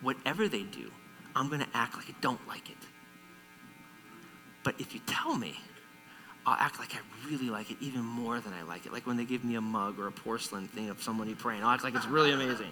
[0.01, 0.91] whatever they do,
[1.35, 2.77] I'm going to act like I don't like it.
[4.63, 5.57] But if you tell me,
[6.45, 8.93] I'll act like I really like it even more than I like it.
[8.93, 11.71] Like when they give me a mug or a porcelain thing of somebody praying, I'll
[11.71, 12.71] act like it's really amazing.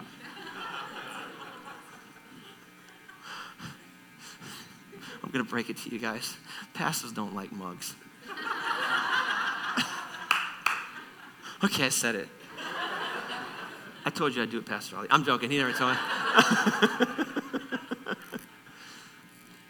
[5.22, 6.36] I'm going to break it to you guys.
[6.74, 7.94] Pastors don't like mugs.
[11.64, 12.28] Okay, I said it.
[14.04, 15.08] I told you I'd do it, Pastor Ollie.
[15.10, 15.50] I'm joking.
[15.50, 15.98] He never told me.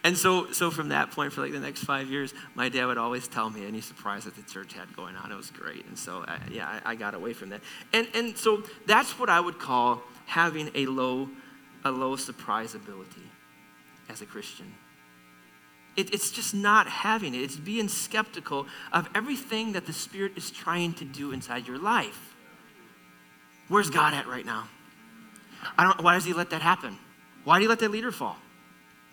[0.04, 2.98] and so, so from that point, for like the next five years, my dad would
[2.98, 5.32] always tell me any surprise that the church had going on.
[5.32, 5.86] It was great.
[5.86, 7.62] And so, I, yeah, I, I got away from that.
[7.94, 11.30] And, and so that's what I would call having a low,
[11.84, 13.30] a low surprise ability
[14.10, 14.74] as a Christian.
[15.96, 17.38] It, it's just not having it.
[17.38, 22.34] It's being skeptical of everything that the Spirit is trying to do inside your life.
[23.68, 24.68] Where's God at right now?
[25.78, 26.98] I don't, why does He let that happen?
[27.44, 28.36] Why do you let that leader fall?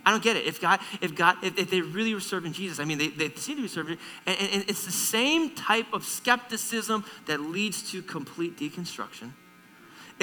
[0.06, 0.46] I don't get it.
[0.46, 3.30] If God, if God, if, if they really were serving Jesus, I mean, they, they
[3.36, 7.90] seem to be serving, and, and, and it's the same type of skepticism that leads
[7.92, 9.32] to complete deconstruction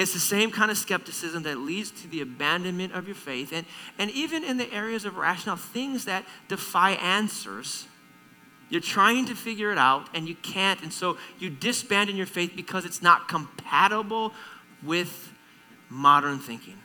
[0.01, 3.51] it's the same kind of skepticism that leads to the abandonment of your faith.
[3.53, 3.65] And,
[3.97, 7.87] and even in the areas of rationale, things that defy answers,
[8.69, 10.81] you're trying to figure it out and you can't.
[10.81, 14.33] And so you disband in your faith because it's not compatible
[14.81, 15.33] with
[15.89, 16.77] modern thinking.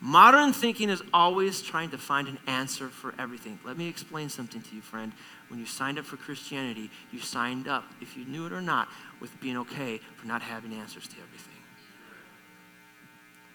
[0.00, 3.58] Modern thinking is always trying to find an answer for everything.
[3.64, 5.12] Let me explain something to you, friend.
[5.48, 8.88] When you signed up for Christianity, you signed up, if you knew it or not,
[9.20, 11.51] with being okay for not having answers to everything.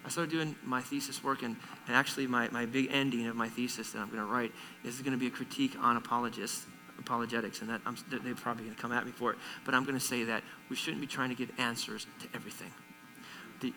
[0.07, 3.49] I started doing my thesis work, and, and actually, my, my big ending of my
[3.49, 4.53] thesis that I'm going to write
[4.85, 6.65] is going to be a critique on apologists,
[6.97, 9.37] apologetics, and that I'm, they're probably going to come at me for it.
[9.65, 12.71] But I'm going to say that we shouldn't be trying to give answers to everything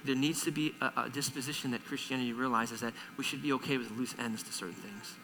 [0.04, 3.78] there needs to be a, a, disposition that Christianity realizes that we should be okay
[3.78, 5.14] with loose ends to certain things.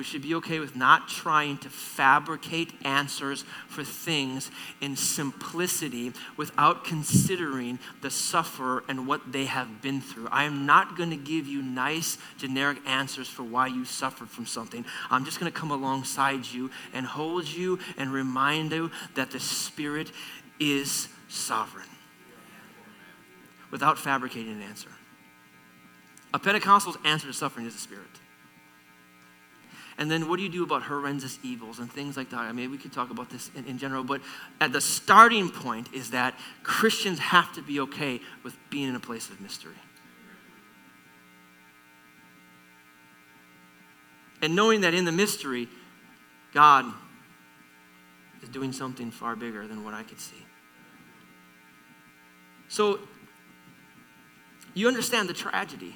[0.00, 6.84] We should be okay with not trying to fabricate answers for things in simplicity without
[6.84, 10.28] considering the sufferer and what they have been through.
[10.30, 14.46] I am not going to give you nice, generic answers for why you suffered from
[14.46, 14.86] something.
[15.10, 19.38] I'm just going to come alongside you and hold you and remind you that the
[19.38, 20.12] Spirit
[20.58, 21.90] is sovereign
[23.70, 24.92] without fabricating an answer.
[26.32, 28.19] A Pentecostal's answer to suffering is the Spirit.
[30.00, 32.40] And then what do you do about horrendous evils and things like that?
[32.40, 34.22] I mean, we could talk about this in, in, general, but
[34.58, 39.00] at the starting point is that Christians have to be okay with being in a
[39.00, 39.74] place of mystery.
[44.40, 45.68] And knowing that in the mystery,
[46.54, 46.86] God
[48.42, 50.46] is doing something far bigger than what I could see.
[52.68, 53.00] So
[54.72, 55.94] you understand the tragedy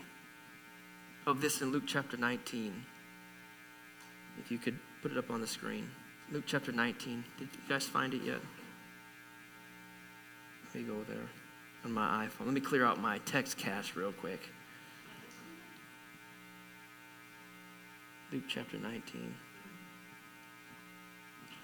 [1.27, 2.85] of this in Luke chapter 19.
[4.39, 5.91] If you could put it up on the screen.
[6.31, 7.25] Luke chapter 19.
[7.39, 8.41] Did you guys find it yet?
[10.75, 11.29] Let me go there
[11.85, 12.47] on my iPhone.
[12.47, 14.41] Let me clear out my text cache real quick.
[18.33, 19.35] Luke chapter 19.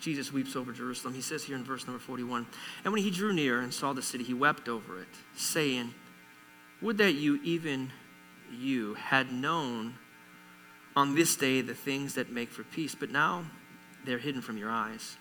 [0.00, 1.14] Jesus weeps over Jerusalem.
[1.14, 2.46] He says here in verse number 41
[2.84, 5.94] And when he drew near and saw the city, he wept over it, saying,
[6.80, 7.92] would that you, even
[8.50, 9.94] you, had known
[10.96, 13.44] on this day the things that make for peace, but now
[14.04, 15.16] they're hidden from your eyes.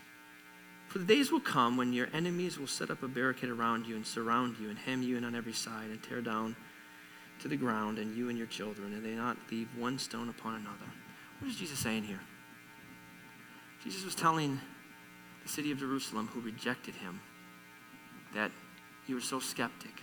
[0.87, 3.95] For the days will come when your enemies will set up a barricade around you
[3.95, 6.55] and surround you and hem you in on every side and tear down
[7.41, 10.55] to the ground and you and your children, and they not leave one stone upon
[10.55, 10.91] another.
[11.39, 12.19] What is Jesus saying here?
[13.83, 14.59] Jesus was telling
[15.43, 17.21] the city of Jerusalem who rejected him
[18.33, 18.51] that
[19.07, 20.01] you were so skeptic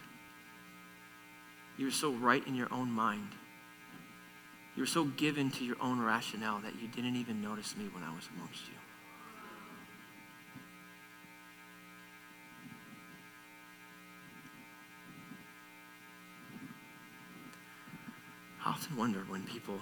[1.77, 3.29] you were so right in your own mind.
[4.77, 8.05] You were so given to your own rationale that you didn't even notice me when
[8.05, 8.75] I was amongst you.
[18.63, 19.81] I often wonder when people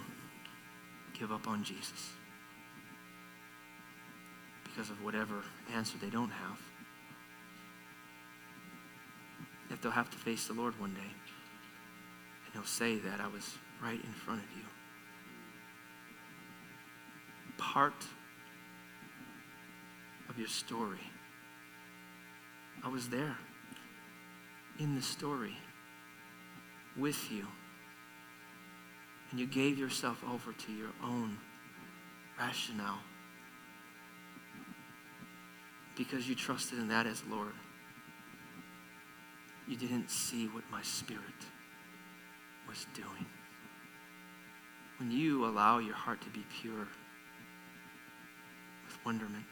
[1.18, 2.12] give up on Jesus
[4.62, 5.42] because of whatever
[5.74, 6.61] answer they don't have.
[9.70, 13.57] If they'll have to face the Lord one day and he'll say that I was
[13.82, 14.74] right in front of you.
[17.59, 18.07] Part
[20.29, 21.01] of your story.
[22.83, 23.37] I was there
[24.79, 25.57] in the story
[26.97, 27.47] with you.
[29.31, 31.39] And you gave yourself over to your own
[32.39, 33.01] rationale
[35.97, 37.53] because you trusted in that as Lord.
[39.67, 41.23] You didn't see what my spirit
[42.69, 43.27] was doing.
[44.99, 46.87] When you allow your heart to be pure
[49.05, 49.45] wonderment,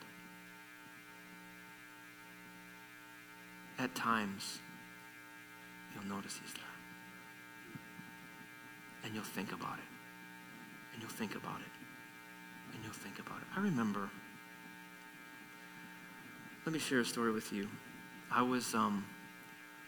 [3.79, 4.59] at times
[5.95, 6.63] you'll notice he's there.
[9.05, 9.85] And you'll think about it.
[10.93, 12.75] And you'll think about it.
[12.75, 13.47] And you'll think about it.
[13.57, 14.09] I remember,
[16.65, 17.69] let me share a story with you.
[18.31, 19.05] I was um,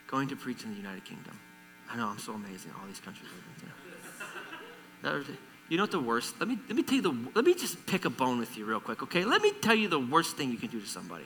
[0.08, 1.38] going to preach in the United Kingdom.
[1.90, 3.68] I know, I'm so amazing, all these countries I've been
[5.28, 5.38] to.
[5.68, 6.34] You know what the worst?
[6.38, 8.64] Let me, let me tell you the, let me just pick a bone with you
[8.64, 9.24] real quick, okay?
[9.24, 11.24] Let me tell you the worst thing you can do to somebody.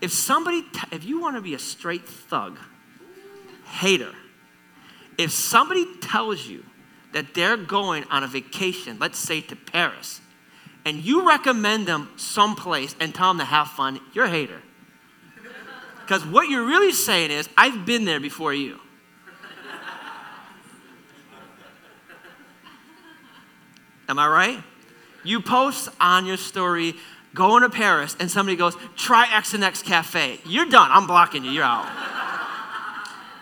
[0.00, 2.58] If somebody, if you want to be a straight thug,
[3.64, 4.12] hater,
[5.18, 6.64] if somebody tells you
[7.12, 10.20] that they're going on a vacation, let's say to Paris,
[10.84, 14.62] and you recommend them someplace and tell them to have fun, you're a hater.
[16.00, 18.80] Because what you're really saying is, I've been there before you.
[24.08, 24.62] Am I right?
[25.24, 26.94] You post on your story,
[27.34, 30.40] going to Paris, and somebody goes, try X and X Cafe.
[30.46, 30.90] You're done.
[30.90, 31.50] I'm blocking you.
[31.50, 31.86] You're out.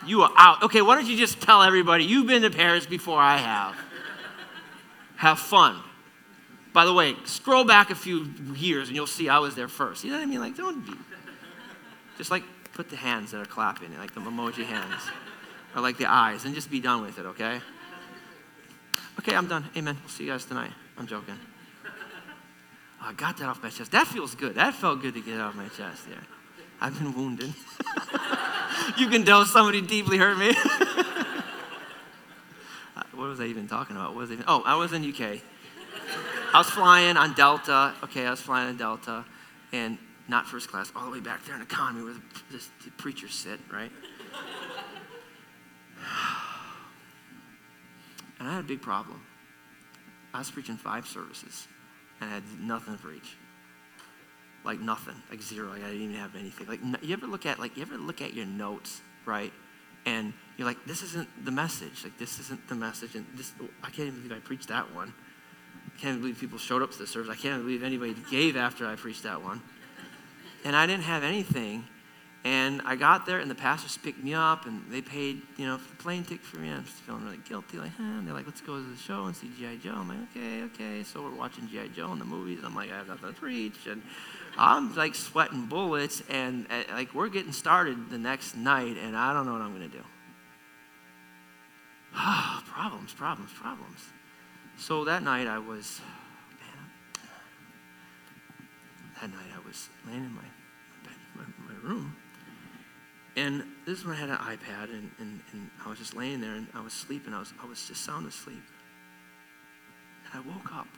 [0.06, 0.62] you are out.
[0.64, 3.76] Okay, why don't you just tell everybody you've been to Paris before I have?
[5.16, 5.80] Have fun.
[6.72, 10.04] By the way, scroll back a few years and you'll see I was there first.
[10.04, 10.40] You know what I mean?
[10.40, 10.92] Like, don't be.
[12.18, 12.42] Just like
[12.74, 15.00] put the hands that are clapping, like the emoji hands,
[15.74, 17.60] or like the eyes, and just be done with it, okay?
[19.18, 19.64] Okay, I'm done.
[19.76, 19.96] Amen.
[20.00, 20.70] We'll see you guys tonight.
[20.96, 21.34] I'm joking.
[22.98, 23.92] Oh, I got that off my chest.
[23.92, 24.54] That feels good.
[24.54, 26.04] That felt good to get off my chest.
[26.08, 26.16] Yeah.
[26.80, 27.52] I've been wounded.
[28.96, 30.54] you can tell somebody deeply hurt me.
[32.96, 34.14] Uh, what was I even talking about?
[34.14, 34.46] What was I even?
[34.48, 35.42] Oh, I was in UK.
[36.54, 37.92] I was flying on Delta.
[38.04, 39.22] Okay, I was flying on Delta,
[39.70, 39.98] and
[40.28, 43.60] not first class, all the way back there in economy where the, the, the sit,
[43.70, 43.92] right?
[48.38, 49.22] And I had a big problem.
[50.34, 51.66] I was preaching five services,
[52.20, 53.36] and I had nothing for each.
[54.64, 55.68] Like nothing, like zero.
[55.68, 56.66] Like I didn't even have anything.
[56.66, 59.52] Like you ever look at like you ever look at your notes, right?
[60.04, 62.04] And you're like, this isn't the message.
[62.04, 63.14] Like this isn't the message.
[63.14, 65.12] And this, I can't even believe I preached that one.
[65.94, 67.30] I can't believe people showed up to the service.
[67.30, 69.62] I can't believe anybody gave after I preached that one.
[70.64, 71.84] And I didn't have anything.
[72.46, 75.78] And I got there, and the pastors picked me up, and they paid, you know,
[75.78, 76.70] for the plane ticket for me.
[76.70, 77.76] I'm just feeling really guilty.
[77.76, 78.04] Like, huh?
[78.04, 79.78] And they're like, let's go to the show and see G.I.
[79.78, 79.94] Joe.
[79.96, 81.02] I'm like, okay, okay.
[81.02, 81.88] So we're watching G.I.
[81.88, 82.60] Joe in the movies.
[82.64, 83.88] I'm like, I have nothing to preach.
[83.88, 84.00] And
[84.56, 89.32] I'm like sweating bullets, and uh, like we're getting started the next night, and I
[89.32, 90.04] don't know what I'm going to do.
[92.14, 94.04] problems, problems, problems.
[94.78, 96.00] So that night I was,
[96.60, 97.24] man,
[99.20, 100.42] that night I was laying in my,
[101.34, 101.42] my,
[101.74, 102.14] my room,
[103.36, 106.40] and this is when I had an iPad, and, and, and I was just laying
[106.40, 107.34] there, and I was sleeping.
[107.34, 108.62] I was, I was just sound asleep.
[110.32, 110.88] And I woke up.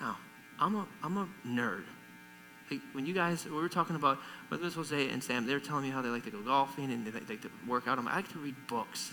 [0.00, 0.18] Now,
[0.58, 1.84] I'm a, I'm a nerd.
[2.70, 4.18] Like when you guys, we were talking about,
[4.48, 6.42] whether it was Jose and Sam, they were telling me how they like to go
[6.42, 7.98] golfing and they like, like to work out.
[7.98, 9.12] I'm like, I like to read books.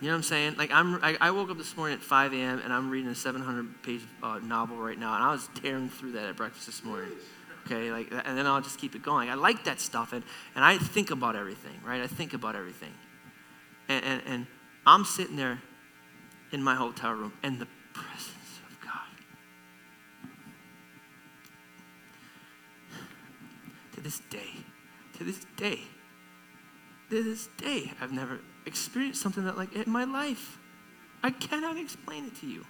[0.00, 0.56] You know what I'm saying?
[0.58, 2.60] Like I'm, I, I, woke up this morning at 5 a.m.
[2.62, 6.26] and I'm reading a 700-page uh, novel right now, and I was tearing through that
[6.26, 7.12] at breakfast this morning
[7.66, 7.90] okay?
[7.90, 9.28] Like, and then I'll just keep it going.
[9.28, 10.22] I like that stuff, and,
[10.54, 12.00] and I think about everything, right?
[12.00, 12.92] I think about everything.
[13.88, 14.46] And, and, and
[14.86, 15.60] I'm sitting there
[16.52, 18.92] in my hotel room, and the presence of God.
[23.94, 24.50] To this day,
[25.18, 25.80] to this day,
[27.10, 30.58] to this day, I've never experienced something that like in my life.
[31.22, 32.64] I cannot explain it to you.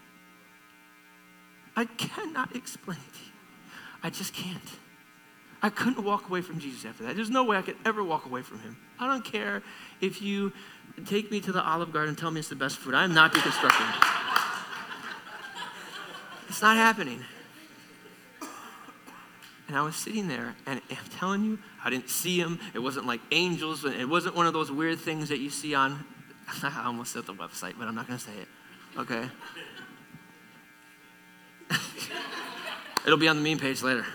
[1.74, 3.32] I cannot explain it to you.
[4.02, 4.78] I just can't.
[5.62, 7.16] I couldn't walk away from Jesus after that.
[7.16, 8.76] There's no way I could ever walk away from him.
[8.98, 9.62] I don't care
[10.00, 10.52] if you
[11.06, 12.94] take me to the Olive Garden and tell me it's the best food.
[12.94, 14.08] I am not deconstructing.
[16.48, 17.20] it's not happening.
[19.68, 22.60] And I was sitting there, and I'm telling you, I didn't see him.
[22.72, 23.84] It wasn't like angels.
[23.84, 26.04] It wasn't one of those weird things that you see on,
[26.62, 28.48] I almost said the website, but I'm not going to say it.
[28.98, 29.28] Okay?
[33.06, 34.06] It'll be on the meme page later.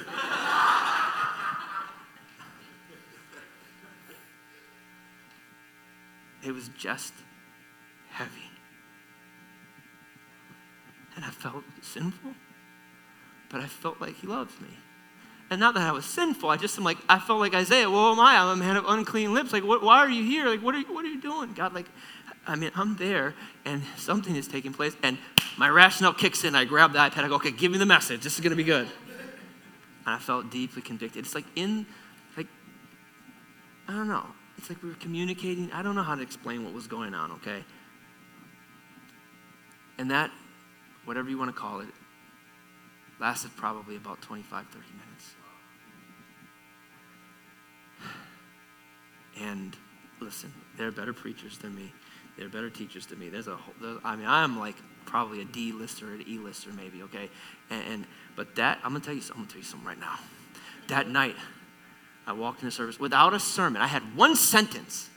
[6.43, 7.13] It was just
[8.09, 8.49] heavy.
[11.15, 12.31] And I felt sinful,
[13.49, 14.69] but I felt like he loves me.
[15.49, 18.13] And not that I was sinful, I just am like, I felt like Isaiah, well,
[18.13, 18.37] am I?
[18.37, 19.51] I'm a man of unclean lips.
[19.51, 20.47] Like, what, why are you here?
[20.47, 21.53] Like, what are you, what are you doing?
[21.53, 21.87] God, like,
[22.47, 23.35] I mean, I'm there
[23.65, 25.17] and something is taking place and
[25.57, 26.55] my rationale kicks in.
[26.55, 28.21] I grab the iPad, I go, okay, give me the message.
[28.21, 28.87] This is going to be good.
[30.05, 31.25] And I felt deeply convicted.
[31.25, 31.85] It's like in,
[32.37, 32.47] like,
[33.89, 34.25] I don't know.
[34.62, 35.72] It's like we were communicating.
[35.72, 37.64] I don't know how to explain what was going on, okay?
[39.97, 40.30] And that,
[41.03, 41.88] whatever you want to call it,
[43.20, 45.34] lasted probably about 25, 30 minutes.
[49.41, 49.76] And
[50.20, 51.91] listen, they're better preachers than me.
[52.38, 53.30] They're better teachers than me.
[53.30, 54.76] There's a whole, there's, I mean, I'm like
[55.07, 57.32] probably a D lister, or an E lister, maybe, okay?
[57.72, 60.20] And, and but that, I'm gonna tell you, I'm gonna tell you something right now.
[60.88, 61.36] That night,
[62.32, 63.82] I walked into service without a sermon.
[63.82, 65.09] I had one sentence.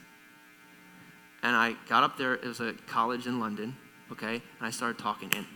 [1.44, 3.76] And I got up there, it was a college in London,
[4.10, 4.34] okay?
[4.34, 5.30] And I started talking.
[5.32, 5.46] And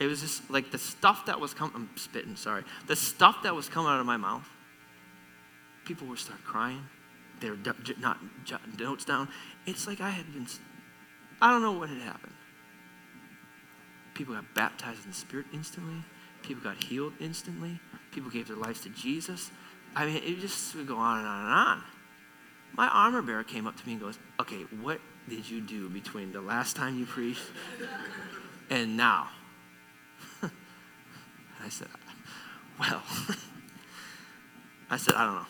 [0.00, 2.64] it was just like the stuff that was coming, I'm spitting, sorry.
[2.86, 4.48] The stuff that was coming out of my mouth,
[5.84, 6.82] people would start crying.
[7.40, 7.58] They were
[8.00, 9.28] not jotting notes down.
[9.66, 10.46] It's like I had been,
[11.42, 12.32] I don't know what had happened.
[14.14, 16.02] People got baptized in the Spirit instantly.
[16.40, 17.78] People got healed instantly.
[18.12, 19.50] People gave their lives to Jesus.
[19.96, 21.82] I mean, it just would go on and on and on.
[22.74, 26.32] My armor bearer came up to me and goes, Okay, what did you do between
[26.32, 27.44] the last time you preached
[28.70, 29.28] and now?
[30.42, 31.88] I said,
[32.78, 33.02] Well,
[34.90, 35.46] I said, I don't know.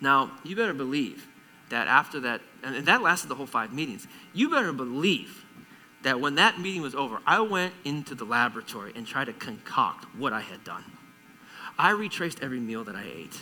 [0.00, 1.26] now, you better believe
[1.70, 5.43] that after that, and that lasted the whole five meetings, you better believe
[6.04, 10.04] that when that meeting was over, I went into the laboratory and tried to concoct
[10.16, 10.84] what I had done.
[11.78, 13.40] I retraced every meal that I ate.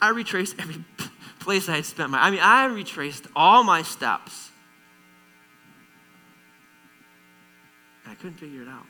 [0.00, 0.84] I retraced every
[1.38, 4.50] place I had spent my, I mean, I retraced all my steps.
[8.04, 8.86] And I couldn't figure it out.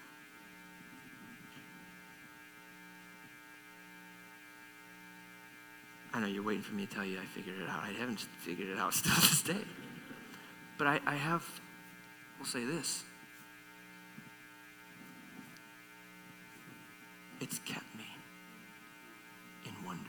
[6.14, 7.82] I know you're waiting for me to tell you I figured it out.
[7.82, 9.64] I haven't figured it out still to this day.
[10.78, 11.45] But I, I have,
[12.39, 13.05] we'll say this.
[17.41, 18.07] It's kept me
[19.64, 20.05] in wonder.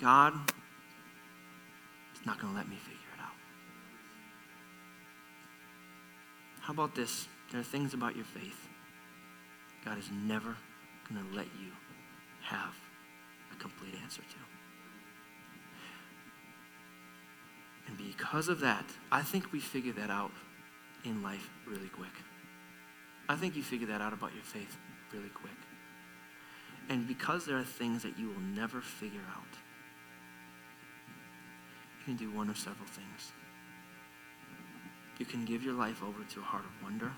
[0.00, 0.34] God
[2.14, 3.34] is not going to let me figure it out.
[6.60, 7.26] How about this?
[7.50, 8.68] There are things about your faith
[9.84, 10.56] God is never
[11.08, 11.72] going to let you
[12.42, 12.74] have
[13.52, 14.51] a complete answer to.
[17.92, 20.30] And because of that, I think we figure that out
[21.04, 22.14] in life really quick.
[23.28, 24.78] I think you figure that out about your faith
[25.12, 25.52] really quick.
[26.88, 29.58] And because there are things that you will never figure out,
[31.98, 33.32] you can do one of several things.
[35.18, 37.12] You can give your life over to a heart of wonder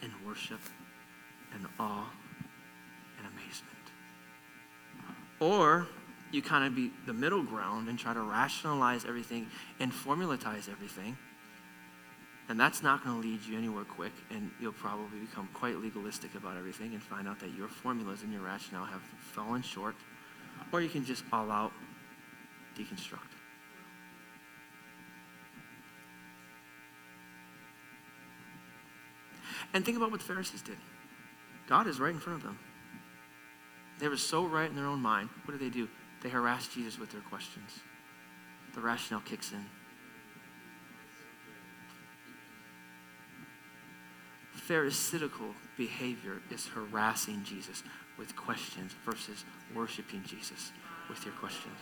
[0.00, 0.60] and worship
[1.52, 2.08] and awe
[3.18, 3.84] and amazement.
[5.40, 5.88] Or
[6.34, 9.46] you kind of be the middle ground and try to rationalize everything
[9.78, 11.16] and formulatize everything.
[12.48, 16.34] And that's not going to lead you anywhere quick, and you'll probably become quite legalistic
[16.34, 19.00] about everything and find out that your formulas and your rationale have
[19.32, 19.94] fallen short.
[20.72, 21.72] Or you can just all out
[22.76, 23.20] deconstruct.
[29.72, 30.76] And think about what the Pharisees did.
[31.66, 32.58] God is right in front of them.
[33.98, 35.30] They were so right in their own mind.
[35.44, 35.88] What did they do?
[36.24, 37.80] They harass Jesus with their questions.
[38.74, 39.66] The rationale kicks in.
[44.52, 47.82] Pharisaical behavior is harassing Jesus
[48.16, 49.44] with questions versus
[49.74, 50.72] worshiping Jesus
[51.10, 51.76] with your questions.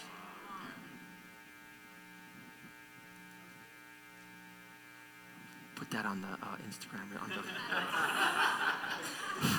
[5.76, 7.22] Put that on the uh, Instagram.
[7.22, 7.34] On the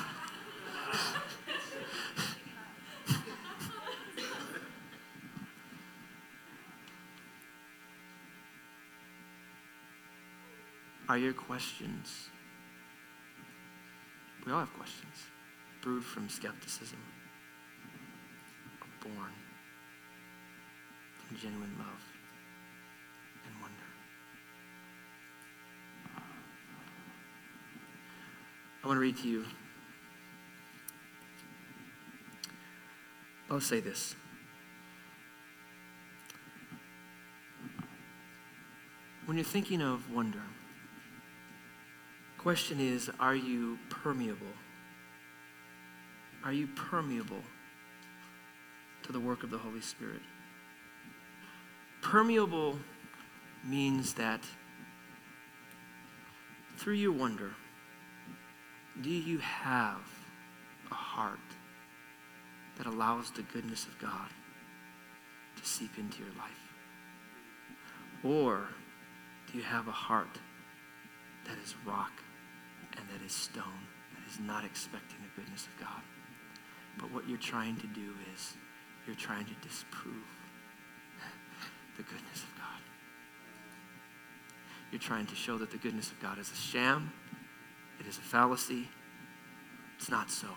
[11.13, 12.29] Are your questions?
[14.43, 15.27] We all have questions,
[15.79, 16.97] brewed from skepticism,
[18.99, 19.31] born
[21.27, 22.01] from genuine love
[23.45, 23.83] and wonder.
[28.83, 29.45] I want to read to you.
[33.51, 34.15] I'll say this.
[39.27, 40.41] When you're thinking of wonder,
[42.43, 44.53] question is are you permeable?
[46.43, 47.41] Are you permeable
[49.03, 50.19] to the work of the Holy Spirit?
[52.01, 52.77] Permeable
[53.63, 54.41] means that
[56.75, 57.51] through your wonder,
[59.01, 60.01] do you have
[60.91, 61.39] a heart
[62.77, 64.29] that allows the goodness of God
[65.55, 66.73] to seep into your life?
[68.21, 68.67] Or
[69.49, 70.39] do you have a heart
[71.45, 72.11] that is rock
[72.97, 76.01] and that is stone, that is not expecting the goodness of God?
[76.99, 78.53] But what you're trying to do is
[79.07, 80.27] you're trying to disprove
[81.97, 82.81] the goodness of God.
[84.91, 87.11] You're trying to show that the goodness of God is a sham
[87.99, 88.89] it is a fallacy.
[89.97, 90.47] It's not so.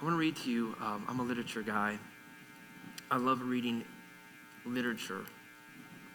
[0.00, 0.76] I want to read to you.
[0.80, 1.98] Um, I'm a literature guy.
[3.10, 3.84] I love reading
[4.64, 5.24] literature,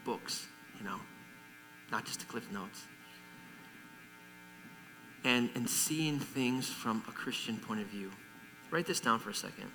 [0.05, 0.47] books,
[0.77, 0.97] you know,
[1.91, 2.87] not just the cliff notes.
[5.23, 8.11] And, and seeing things from a Christian point of view.
[8.71, 9.69] Write this down for a second.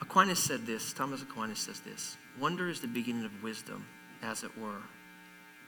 [0.00, 3.86] Aquinas said this, Thomas Aquinas says this Wonder is the beginning of wisdom,
[4.22, 4.82] as it were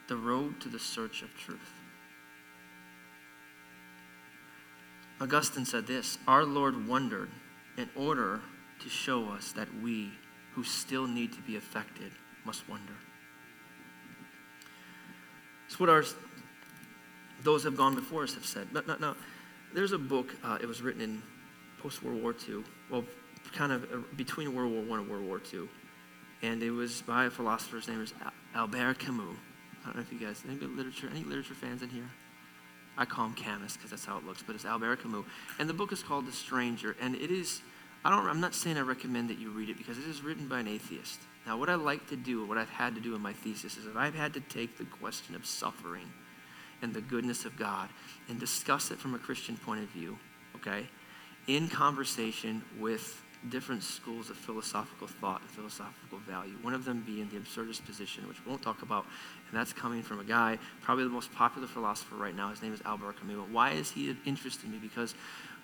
[0.07, 1.73] the road to the search of truth.
[5.21, 7.29] Augustine said this Our Lord wondered
[7.77, 8.41] in order
[8.81, 10.11] to show us that we,
[10.53, 12.11] who still need to be affected,
[12.45, 12.93] must wonder.
[15.67, 16.03] It's what our,
[17.43, 18.73] those have gone before us have said.
[18.73, 19.15] Now, now, now
[19.73, 21.21] there's a book, uh, it was written in
[21.81, 23.05] post World War II, well,
[23.53, 25.67] kind of uh, between World War I and World War II.
[26.41, 28.13] And it was by a philosopher's name is
[28.55, 29.35] Albert Camus.
[29.81, 32.09] I don't know if you guys, any literature, any literature fans in here?
[32.97, 35.25] I call him Camus because that's how it looks, but it's Albert Camus.
[35.57, 37.61] And the book is called The Stranger, and it is,
[38.03, 40.47] I don't, I'm not saying I recommend that you read it because it is written
[40.47, 41.19] by an atheist.
[41.45, 43.85] Now, what I like to do, what I've had to do in my thesis is
[43.85, 46.11] if I've had to take the question of suffering
[46.81, 47.89] and the goodness of God
[48.27, 50.17] and discuss it from a Christian point of view,
[50.55, 50.87] okay?
[51.49, 56.53] in conversation with different schools of philosophical thought and philosophical value.
[56.61, 59.05] One of them being the absurdist position, which we won't talk about,
[59.49, 62.49] and that's coming from a guy, probably the most popular philosopher right now.
[62.49, 63.49] His name is Albert Camus.
[63.51, 64.77] Why is he interested in me?
[64.77, 65.15] Because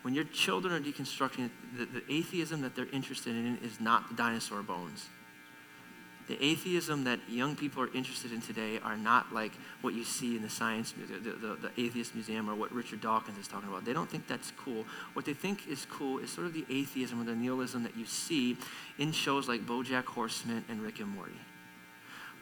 [0.01, 4.15] when your children are deconstructing, the, the atheism that they're interested in is not the
[4.15, 5.09] dinosaur bones.
[6.27, 9.51] The atheism that young people are interested in today are not like
[9.81, 13.37] what you see in the science, the, the, the, atheist museum, or what Richard Dawkins
[13.37, 13.85] is talking about.
[13.85, 14.85] They don't think that's cool.
[15.13, 18.05] What they think is cool is sort of the atheism or the nihilism that you
[18.05, 18.57] see
[18.97, 21.39] in shows like BoJack Horseman and Rick and Morty,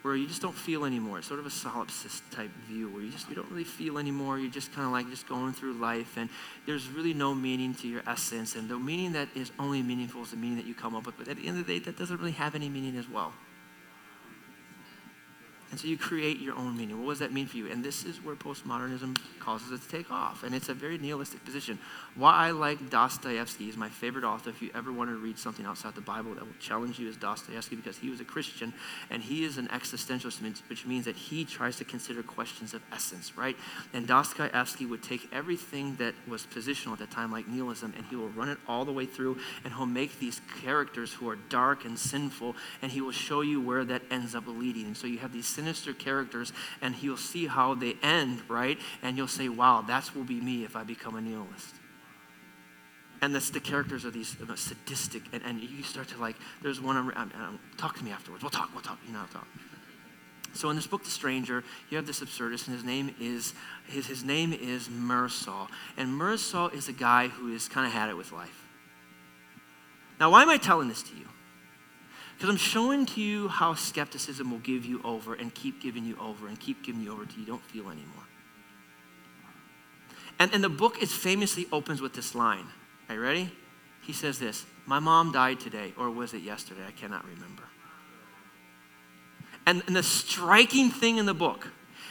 [0.00, 1.18] where you just don't feel anymore.
[1.18, 4.38] It's sort of a solipsist type view, where you just you don't really feel anymore.
[4.38, 6.30] You're just kind of like just going through life, and
[6.64, 8.56] there's really no meaning to your essence.
[8.56, 11.18] And the meaning that is only meaningful is the meaning that you come up with.
[11.18, 13.34] But at the end of the day, that doesn't really have any meaning as well.
[15.74, 17.04] And so you create your own meaning.
[17.04, 17.68] What does that mean for you?
[17.68, 20.44] And this is where postmodernism causes it to take off.
[20.44, 21.80] And it's a very nihilistic position.
[22.14, 24.50] Why I like Dostoevsky is my favorite author.
[24.50, 27.16] If you ever want to read something outside the Bible that will challenge you, is
[27.16, 28.72] Dostoevsky because he was a Christian
[29.10, 33.36] and he is an existentialist, which means that he tries to consider questions of essence,
[33.36, 33.56] right?
[33.92, 38.14] And Dostoevsky would take everything that was positional at that time, like nihilism, and he
[38.14, 41.84] will run it all the way through and he'll make these characters who are dark
[41.84, 44.84] and sinful and he will show you where that ends up leading.
[44.84, 46.52] And so you have these sinister characters,
[46.82, 48.78] and you'll see how they end, right?
[49.02, 51.74] And you'll say, wow, that will be me if I become a nihilist.
[53.22, 56.98] And that's the characters are these sadistic, and, and you start to like, there's one,
[56.98, 58.42] I'm, I'm, I'm, talk to me afterwards.
[58.42, 59.46] We'll talk, we'll talk, you know, I'll talk.
[60.52, 63.54] So in this book, The Stranger, you have this absurdist, and his name is
[63.88, 65.68] his, his name is Mirasol.
[65.96, 68.68] And Mirasol is a guy who has kind of had it with life.
[70.20, 71.26] Now, why am I telling this to you?
[72.34, 76.16] Because I'm showing to you how skepticism will give you over and keep giving you
[76.20, 78.24] over and keep giving you over till you don't feel anymore.
[80.38, 82.66] And, and the book is famously opens with this line.
[83.08, 83.52] Are you ready?
[84.02, 86.82] He says this My mom died today, or was it yesterday?
[86.86, 87.62] I cannot remember.
[89.66, 91.68] And, and the striking thing in the book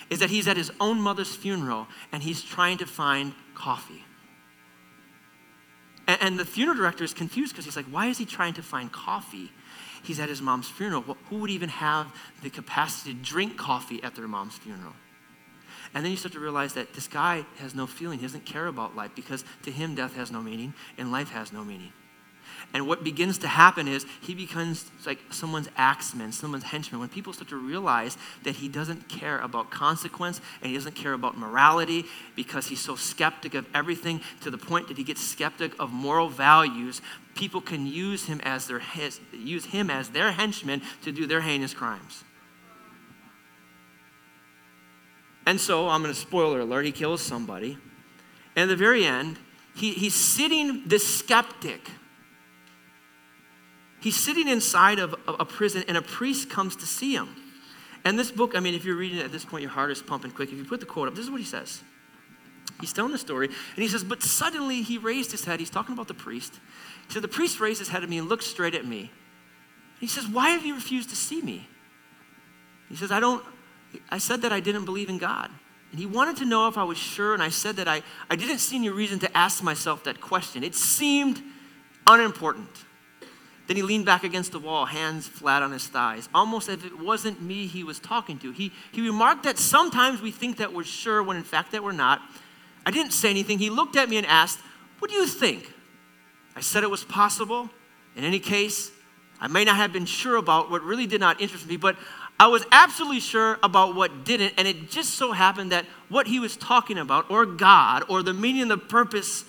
[0.09, 4.03] is that he's at his own mother's funeral and he's trying to find coffee.
[6.07, 8.63] And, and the funeral director is confused because he's like, Why is he trying to
[8.63, 9.51] find coffee?
[10.03, 11.01] He's at his mom's funeral.
[11.29, 12.07] Who would even have
[12.41, 14.93] the capacity to drink coffee at their mom's funeral?
[15.93, 18.19] And then you start to realize that this guy has no feeling.
[18.19, 21.53] He doesn't care about life because to him, death has no meaning and life has
[21.53, 21.91] no meaning.
[22.73, 26.99] And what begins to happen is he becomes like someone's axeman, someone's henchman.
[26.99, 31.13] When people start to realize that he doesn't care about consequence and he doesn't care
[31.13, 35.73] about morality because he's so skeptic of everything to the point that he gets skeptic
[35.79, 37.01] of moral values,
[37.35, 38.81] people can use him as their
[39.31, 42.23] use him as their henchman to do their heinous crimes.
[45.45, 47.77] And so I'm going to spoiler alert, he kills somebody.
[48.55, 49.37] And at the very end,
[49.75, 51.89] he, he's sitting, this skeptic
[54.03, 57.37] He's sitting inside of a prison, and a priest comes to see him.
[58.03, 60.01] And this book, I mean, if you're reading it at this point, your heart is
[60.01, 60.51] pumping quick.
[60.51, 61.81] If you put the quote up, this is what he says.
[62.79, 65.59] He's telling the story, and he says, But suddenly he raised his head.
[65.59, 66.59] He's talking about the priest.
[67.07, 69.11] He said, The priest raised his head at me and looked straight at me.
[69.99, 71.67] He says, Why have you refused to see me?
[72.89, 73.43] He says, I don't,
[74.09, 75.49] I said that I didn't believe in God.
[75.91, 78.35] And he wanted to know if I was sure, and I said that I, I
[78.35, 80.63] didn't see any reason to ask myself that question.
[80.63, 81.41] It seemed
[82.07, 82.85] unimportant.
[83.67, 86.85] Then he leaned back against the wall, hands flat on his thighs, almost as if
[86.85, 88.51] it wasn't me he was talking to.
[88.51, 91.93] He, he remarked that sometimes we think that we're sure when in fact that we're
[91.93, 92.21] not.
[92.85, 93.59] I didn't say anything.
[93.59, 94.59] He looked at me and asked,
[94.99, 95.71] What do you think?
[96.55, 97.69] I said it was possible.
[98.15, 98.91] In any case,
[99.39, 101.97] I may not have been sure about what really did not interest me, but
[102.39, 106.39] I was absolutely sure about what didn't, and it just so happened that what he
[106.39, 109.45] was talking about, or God, or the meaning and the purpose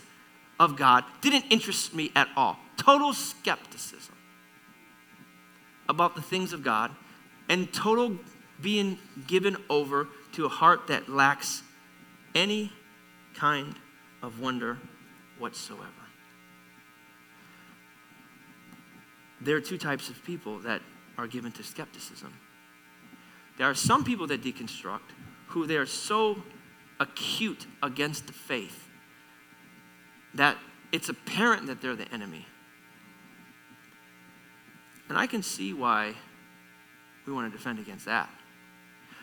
[0.58, 4.14] of God, didn't interest me at all total skepticism
[5.88, 6.90] about the things of God
[7.48, 8.18] and total
[8.60, 11.62] being given over to a heart that lacks
[12.34, 12.72] any
[13.34, 13.74] kind
[14.22, 14.78] of wonder
[15.38, 15.90] whatsoever.
[19.40, 20.80] There are two types of people that
[21.18, 22.32] are given to skepticism.
[23.58, 25.12] There are some people that deconstruct
[25.48, 26.42] who they are so
[26.98, 28.88] acute against the faith
[30.34, 30.56] that
[30.92, 32.46] it's apparent that they're the enemy.
[35.08, 36.14] And I can see why
[37.26, 38.28] we want to defend against that.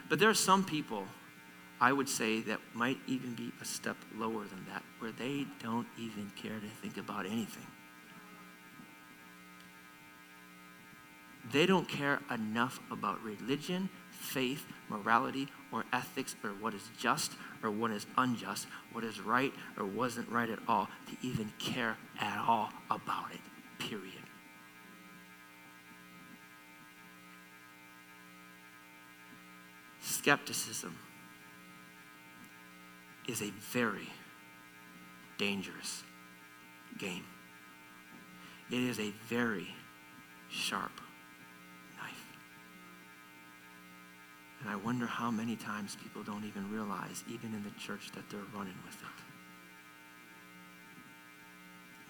[0.09, 1.05] But there are some people,
[1.81, 5.87] I would say, that might even be a step lower than that, where they don't
[5.99, 7.65] even care to think about anything.
[11.51, 17.31] They don't care enough about religion, faith, morality, or ethics, or what is just
[17.63, 21.97] or what is unjust, what is right or wasn't right at all, to even care
[22.19, 23.41] at all about it,
[23.79, 24.21] period.
[29.99, 30.95] Skepticism
[33.31, 34.09] is a very
[35.37, 36.03] dangerous
[36.99, 37.23] game.
[38.69, 39.67] It is a very
[40.49, 40.91] sharp
[41.97, 42.25] knife.
[44.59, 48.29] And I wonder how many times people don't even realize, even in the church, that
[48.29, 49.23] they're running with it.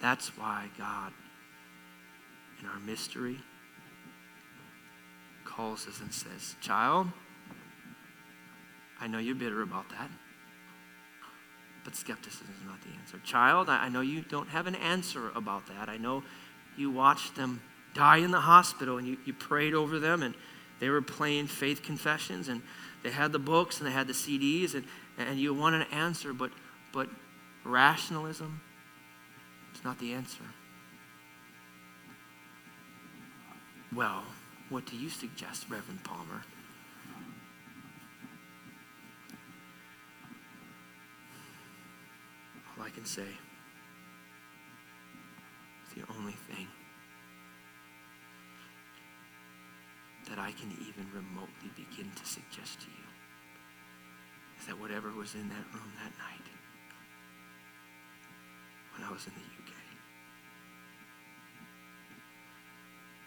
[0.00, 1.12] That's why God,
[2.60, 3.38] in our mystery,
[5.44, 7.06] calls us and says, Child,
[9.00, 10.10] I know you're bitter about that,
[11.84, 13.18] but skepticism is not the answer.
[13.24, 15.88] Child, I know you don't have an answer about that.
[15.88, 16.22] I know
[16.76, 17.60] you watched them
[17.94, 20.34] die in the hospital and you, you prayed over them and
[20.80, 22.62] they were playing faith confessions and
[23.02, 24.84] they had the books and they had the CDs and,
[25.18, 26.50] and you want an answer, but,
[26.92, 27.08] but
[27.64, 28.60] rationalism
[29.74, 30.44] is not the answer.
[33.94, 34.24] Well,
[34.70, 36.42] what do you suggest, Reverend Palmer?
[42.82, 43.22] All I can say
[45.86, 46.66] is the only thing
[50.28, 53.06] that I can even remotely begin to suggest to you
[54.58, 56.48] is that whatever was in that room that night
[58.96, 59.72] when I was in the UK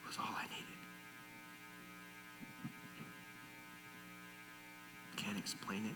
[0.05, 0.81] was all I needed.
[5.15, 5.95] Can't explain it.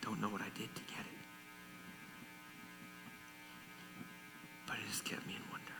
[0.00, 1.21] Don't know what I did to get it.
[4.92, 5.72] Has kept me in wonder.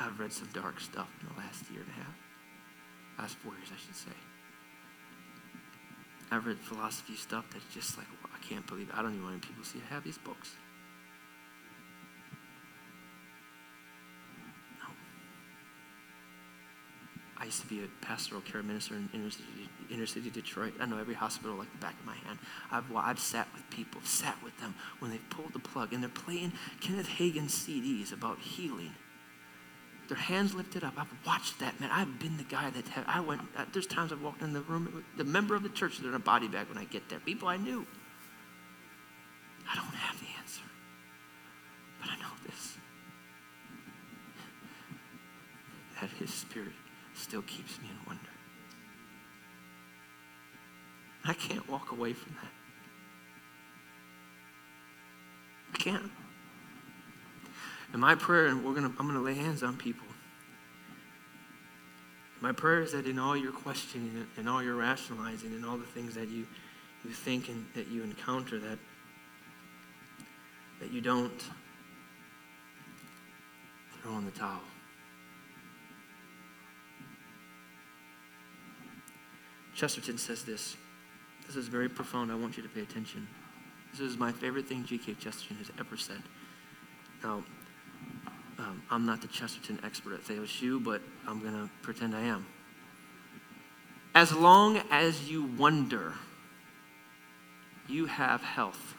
[0.00, 2.14] I've read some dark stuff in the last year and a half.
[3.16, 4.18] Last four years, I should say.
[6.32, 8.94] I've read philosophy stuff that's just like, well, I can't believe it.
[8.96, 10.56] I don't even want people to see I have these books.
[17.50, 20.72] Used to be a pastoral care minister in inner city, inner city Detroit.
[20.78, 22.38] I know every hospital like the back of my hand.
[22.70, 26.08] I've, I've sat with people, sat with them when they've pulled the plug and they're
[26.08, 28.92] playing Kenneth Hagin CDs about healing
[30.08, 30.94] their hands lifted up.
[30.96, 31.90] I've watched that, man.
[31.92, 34.60] I've been the guy that have, I went, uh, there's times I've walked in the
[34.62, 37.20] room, the member of the church, they're in a body bag when I get there.
[37.20, 37.86] People I knew.
[39.70, 40.62] I don't have the answer,
[42.00, 42.76] but I know this
[46.00, 46.72] that His Spirit
[47.20, 48.30] still keeps me in wonder.
[51.24, 52.50] I can't walk away from that.
[55.74, 56.10] I can't.
[57.92, 60.06] And my prayer, and we're gonna, I'm going to lay hands on people.
[62.40, 65.84] My prayer is that in all your questioning and all your rationalizing and all the
[65.84, 66.46] things that you,
[67.04, 68.78] you think and that you encounter, that,
[70.80, 71.44] that you don't
[74.00, 74.62] throw in the towel.
[79.80, 80.76] Chesterton says this.
[81.46, 82.30] This is very profound.
[82.30, 83.26] I want you to pay attention.
[83.92, 85.14] This is my favorite thing G.K.
[85.14, 86.22] Chesterton has ever said.
[87.22, 87.42] Now,
[88.58, 92.20] um, I'm not the Chesterton expert at Theos U, but I'm going to pretend I
[92.20, 92.44] am.
[94.14, 96.12] As long as you wonder,
[97.88, 98.96] you have health.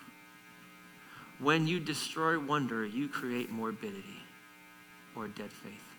[1.38, 4.24] When you destroy wonder, you create morbidity
[5.16, 5.94] or dead faith.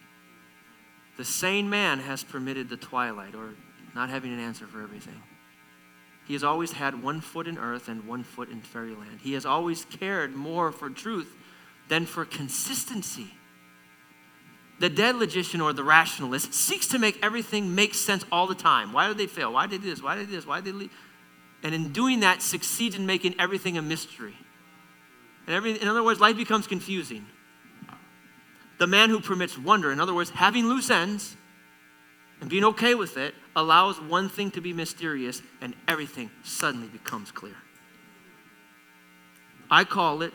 [1.16, 3.55] The sane man has permitted the twilight or
[3.95, 5.22] not having an answer for everything.
[6.26, 9.20] He has always had one foot in earth and one foot in fairyland.
[9.22, 11.34] He has always cared more for truth
[11.88, 13.34] than for consistency.
[14.78, 18.93] The dead logician or the rationalist seeks to make everything make sense all the time.
[18.93, 19.53] Why did they fail?
[19.53, 20.03] Why did they do this?
[20.03, 20.47] Why did they this?
[20.47, 20.93] Why did they leave?
[21.62, 24.34] And in doing that, succeeds in making everything a mystery.
[25.47, 27.26] And every, in other words, life becomes confusing.
[28.78, 31.36] The man who permits wonder, in other words, having loose ends
[32.43, 37.30] and being okay with it, allows one thing to be mysterious and everything suddenly becomes
[37.30, 37.55] clear.
[39.70, 40.34] I call it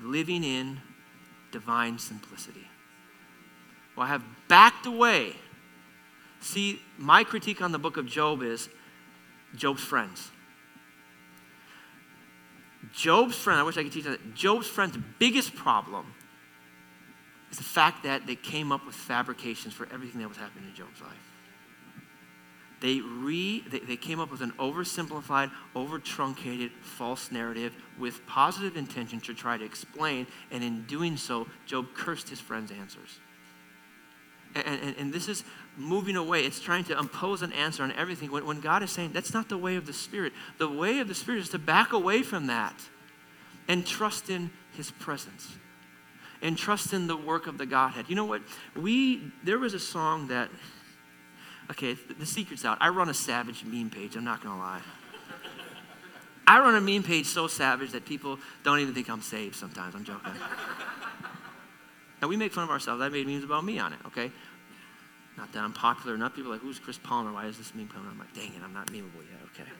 [0.00, 0.80] living in
[1.52, 2.66] divine simplicity.
[3.94, 5.34] Well, I have backed away.
[6.40, 8.70] See, my critique on the book of Job is
[9.54, 10.30] Job's friends.
[12.94, 14.34] Job's friend, I wish I could teach that.
[14.34, 16.14] Job's friend's biggest problem
[17.50, 20.74] is the fact that they came up with fabrications for everything that was happening in
[20.74, 21.12] Job's life.
[22.80, 28.76] they re they, they came up with an oversimplified, over truncated, false narrative with positive
[28.76, 33.20] intention to try to explain, and in doing so, Job cursed his friend's answers.
[34.54, 35.44] And, and, and this is
[35.76, 36.44] moving away.
[36.44, 39.48] It's trying to impose an answer on everything when, when God is saying that's not
[39.48, 40.32] the way of the Spirit.
[40.58, 42.74] The way of the Spirit is to back away from that
[43.68, 45.56] and trust in His presence
[46.42, 48.06] and trust in the work of the Godhead.
[48.08, 48.42] You know what?
[48.76, 50.50] We there was a song that
[51.70, 52.78] okay, the secret's out.
[52.80, 54.82] I run a savage meme page, I'm not gonna lie.
[56.46, 59.94] I run a meme page so savage that people don't even think I'm saved sometimes.
[59.94, 60.32] I'm joking.
[62.20, 63.00] Now we make fun of ourselves.
[63.00, 64.32] I made memes about me on it, okay?
[65.36, 66.34] Not that I'm popular enough.
[66.34, 67.32] People are like, who's Chris Palmer?
[67.32, 68.08] Why is this meme coming?
[68.10, 69.70] I'm like, dang it, I'm not memeable yet, okay?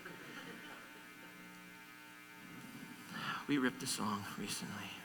[3.48, 4.99] We ripped a song recently.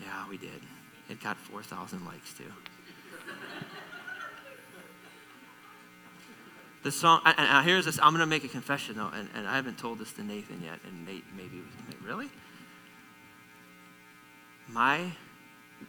[0.00, 0.60] Yeah, we did.
[1.08, 2.44] It got 4,000 likes too.
[6.82, 9.56] the song, and, here's this, I'm going to make a confession though, and, and I
[9.56, 11.62] haven't told this to Nathan yet, and Nate maybe,
[12.04, 12.28] really?
[14.68, 15.12] My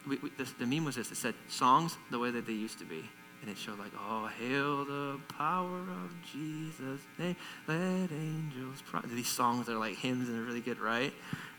[0.06, 2.78] we, we, the, the meme was this it said songs the way that they used
[2.78, 3.04] to be
[3.40, 7.36] and it showed like oh hail the power of jesus name
[7.68, 9.00] let angels pro-.
[9.02, 11.12] these songs are like hymns and they're really good right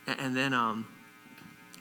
[0.07, 0.87] and, and then um,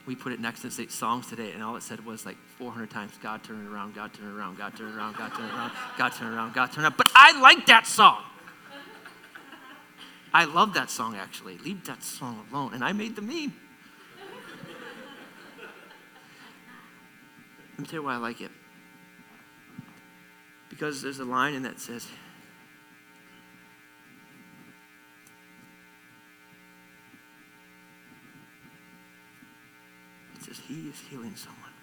[0.07, 2.91] we put it next to say songs today and all it said was like 400
[2.91, 6.33] times god turn around god turn around god turn around god turn around god turn
[6.33, 6.97] around god turn around.
[6.97, 8.23] But i like that song.
[10.35, 11.59] I love that song actually.
[11.59, 12.75] Leave that song alone.
[12.75, 13.55] And i made the meme.
[17.73, 18.51] Let me tell you why I like it.
[20.69, 22.07] Because there's a line in that says,
[30.37, 31.75] it says, He is healing someone.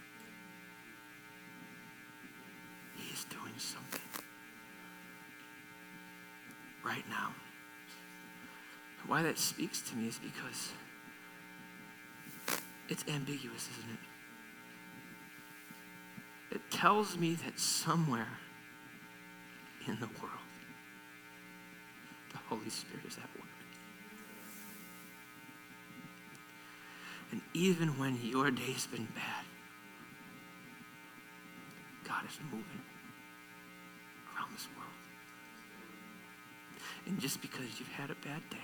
[2.96, 4.02] He is doing something
[6.84, 7.30] right now.
[9.06, 10.72] Why that speaks to me is because
[12.88, 13.92] it's ambiguous, isn't
[16.52, 16.56] it?
[16.56, 18.40] it tells me that somewhere
[19.88, 20.50] in the world,
[22.32, 23.49] the Holy Spirit is at work.
[27.32, 29.46] And even when your day's been bad,
[32.08, 32.82] God is moving
[34.34, 34.90] around this world.
[37.06, 38.58] And just because you've had a bad day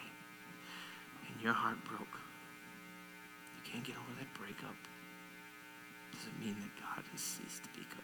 [1.29, 2.01] and your heart broke,
[3.55, 4.75] you can't get over that breakup
[6.11, 8.03] doesn't mean that God has ceased to be good.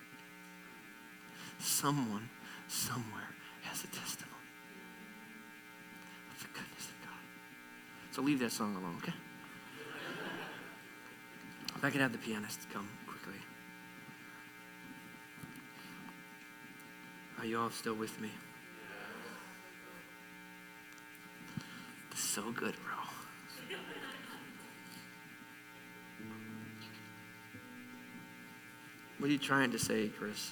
[1.59, 2.29] Someone,
[2.67, 3.33] somewhere,
[3.63, 4.35] has a testimony
[6.31, 7.23] of the goodness of God.
[8.11, 9.13] So leave that song alone, okay?
[11.81, 13.41] If I could have the pianist come quickly.
[17.39, 18.29] Are you all still with me?
[22.11, 23.77] This is so good, bro.
[29.17, 30.51] What are you trying to say, Chris?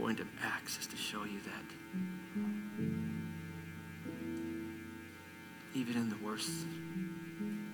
[0.00, 1.64] Point of Acts is to show you that
[5.74, 6.48] even in the worst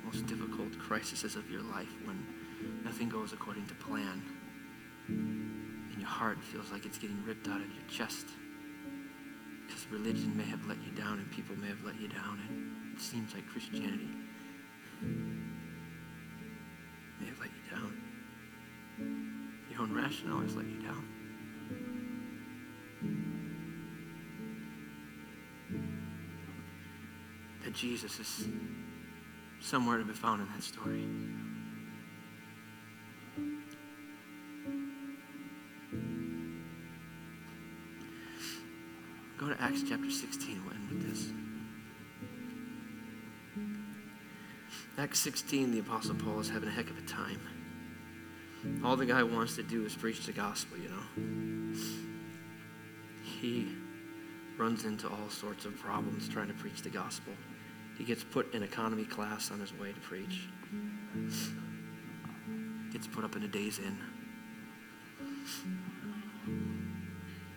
[0.04, 2.26] most difficult crises of your life when
[2.84, 4.20] nothing goes according to plan
[5.06, 8.26] and your heart feels like it's getting ripped out of your chest
[9.64, 12.96] because religion may have let you down and people may have let you down and
[12.96, 14.10] it seems like Christianity
[17.20, 17.96] may have let you down.
[19.70, 21.15] Your own rationale has let you down.
[27.66, 28.48] That Jesus is
[29.60, 31.04] somewhere to be found in that story.
[39.36, 40.62] Go to Acts chapter 16.
[40.64, 41.32] We'll end with this.
[44.96, 47.40] Acts 16, the Apostle Paul is having a heck of a time.
[48.84, 51.02] All the guy wants to do is preach the gospel, you know.
[53.24, 53.74] He
[54.56, 57.32] runs into all sorts of problems trying to preach the gospel.
[57.96, 60.48] He gets put in economy class on his way to preach.
[62.92, 63.98] Gets put up in a Days Inn.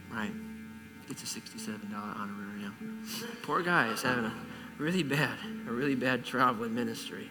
[0.09, 0.31] Right.
[1.07, 3.03] Gets a $67 honorarium.
[3.43, 4.33] Poor guy is having a
[4.77, 5.37] really bad,
[5.67, 7.29] a really bad traveling ministry.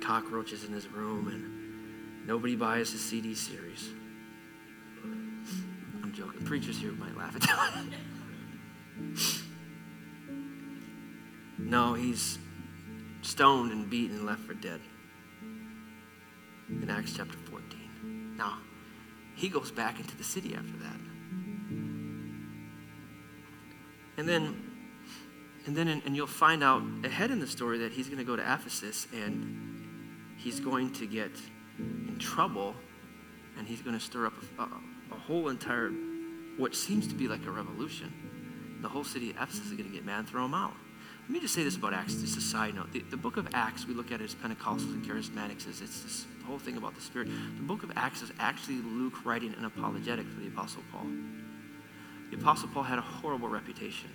[0.00, 3.88] Cockroaches in his room and nobody buys his CD series.
[5.02, 6.44] I'm joking.
[6.44, 7.84] Preachers here might laugh at that.
[11.58, 12.38] no, he's
[13.22, 14.80] stoned and beaten and left for dead
[16.68, 18.36] in Acts chapter 14.
[18.36, 18.58] Now,
[19.34, 20.96] he goes back into the city after that.
[24.16, 24.64] And then
[25.66, 28.36] and then and you'll find out ahead in the story that he's going to go
[28.36, 31.30] to Ephesus and he's going to get
[31.78, 32.74] in trouble
[33.58, 35.90] and he's going to stir up a, a, whole entire
[36.56, 38.78] what seems to be like a revolution.
[38.80, 40.74] The whole city of Ephesus is going to get mad and throw him out.
[41.28, 42.90] Let me just say this about Acts, just a side note.
[42.90, 46.00] The, the book of Acts, we look at it as Pentecostals and Charismatics, as it's
[46.00, 47.28] this whole thing about the Spirit.
[47.28, 51.04] The book of Acts is actually Luke writing an apologetic for the Apostle Paul.
[52.30, 54.08] The Apostle Paul had a horrible reputation.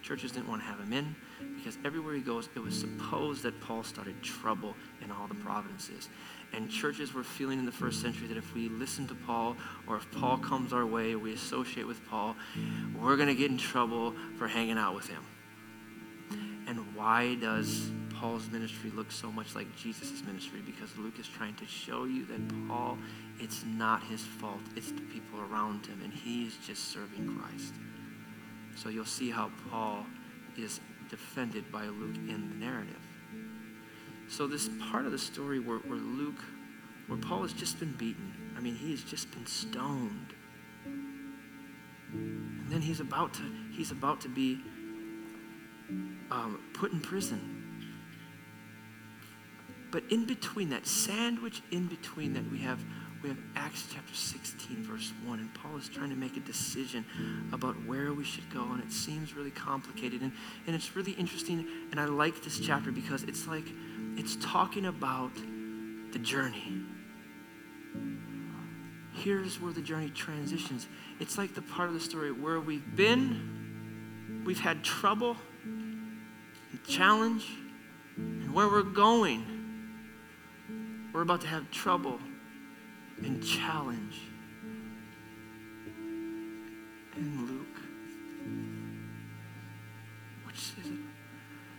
[0.00, 1.14] Churches didn't want to have him in
[1.58, 6.08] because everywhere he goes, it was supposed that Paul started trouble in all the provinces.
[6.54, 9.54] And churches were feeling in the first century that if we listen to Paul
[9.86, 12.36] or if Paul comes our way we associate with Paul,
[12.98, 15.22] we're going to get in trouble for hanging out with him.
[16.66, 20.60] And why does Paul's ministry look so much like Jesus' ministry?
[20.64, 22.96] Because Luke is trying to show you that Paul,
[23.38, 27.74] it's not his fault, it's the people around him, and he is just serving Christ.
[28.76, 30.06] So you'll see how Paul
[30.56, 33.00] is defended by Luke in the narrative.
[34.28, 36.42] So this part of the story where, where Luke,
[37.08, 40.34] where Paul has just been beaten, I mean, he has just been stoned.
[42.14, 43.42] And then he's about to,
[43.72, 44.60] he's about to be
[46.30, 47.60] um, put in prison.
[49.90, 52.84] But in between that, sandwich in between that, we have
[53.24, 57.06] we have Acts chapter 16, verse 1, and Paul is trying to make a decision
[57.54, 60.20] about where we should go, and it seems really complicated.
[60.20, 60.30] And,
[60.66, 63.64] and it's really interesting, and I like this chapter because it's like
[64.18, 65.32] it's talking about
[66.12, 66.82] the journey.
[69.14, 70.86] Here's where the journey transitions.
[71.18, 75.38] It's like the part of the story where we've been, we've had trouble,
[76.86, 77.46] challenge,
[78.16, 79.44] and where we're going.
[81.12, 82.18] We're about to have trouble
[83.22, 84.20] and challenge.
[87.14, 87.66] And Luke,
[90.46, 90.96] which is a,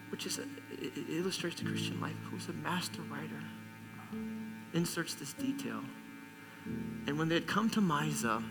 [0.09, 3.43] which is a, it, illustrates the Christian life, who's a master writer,
[4.73, 5.81] inserts this detail.
[7.07, 8.41] And when they had come to Mysia,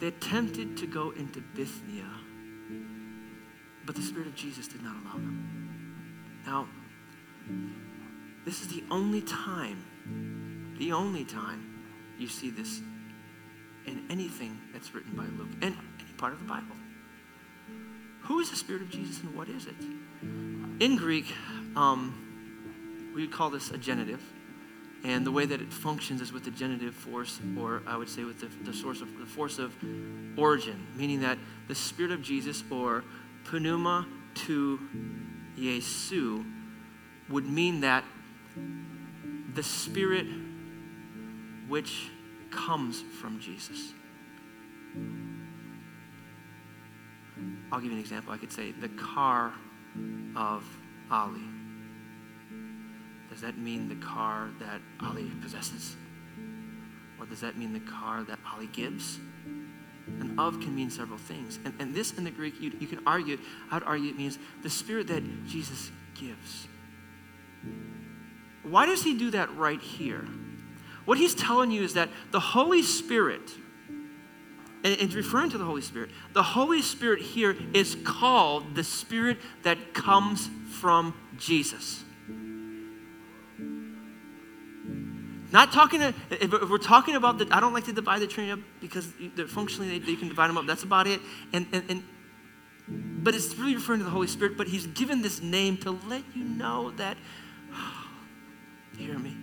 [0.00, 2.10] they attempted to go into Bithynia,
[3.84, 6.42] but the Spirit of Jesus did not allow them.
[6.46, 6.68] Now,
[8.44, 11.84] this is the only time, the only time
[12.18, 12.80] you see this
[13.86, 16.76] in anything that's written by Luke, in any part of the Bible.
[18.22, 19.74] Who is the Spirit of Jesus and what is it?
[20.82, 21.26] In Greek,
[21.76, 24.22] um, we would call this a genitive.
[25.02, 28.24] And the way that it functions is with the genitive force, or I would say
[28.24, 29.74] with the, the source of the force of
[30.36, 33.02] origin, meaning that the Spirit of Jesus, or
[33.44, 34.78] pneuma to
[35.56, 36.44] Jesu,
[37.28, 38.04] would mean that
[39.54, 40.26] the Spirit
[41.68, 42.10] which
[42.50, 43.92] comes from Jesus.
[47.72, 48.32] I'll give you an example.
[48.32, 49.52] I could say the car
[50.36, 50.64] of
[51.10, 51.40] Ali.
[53.30, 55.96] Does that mean the car that Ali possesses?
[57.18, 59.20] Or does that mean the car that Ali gives?
[60.18, 61.58] And of can mean several things.
[61.64, 63.38] And, and this in the Greek, you, you can argue,
[63.70, 66.66] I'd argue it means the spirit that Jesus gives.
[68.62, 70.26] Why does he do that right here?
[71.04, 73.50] What he's telling you is that the Holy Spirit,
[73.88, 79.38] and it's referring to the Holy Spirit, the Holy Spirit here is called the Spirit
[79.62, 80.48] that comes
[80.78, 82.04] from Jesus.
[85.52, 88.52] Not talking, to, if we're talking about the, I don't like to divide the Trinity
[88.52, 89.12] up because
[89.48, 90.66] functionally they, you can divide them up.
[90.66, 91.20] That's about it.
[91.52, 92.04] And, and, and,
[92.88, 96.22] but it's really referring to the Holy Spirit, but he's given this name to let
[96.34, 97.16] you know that
[98.96, 99.36] hear me?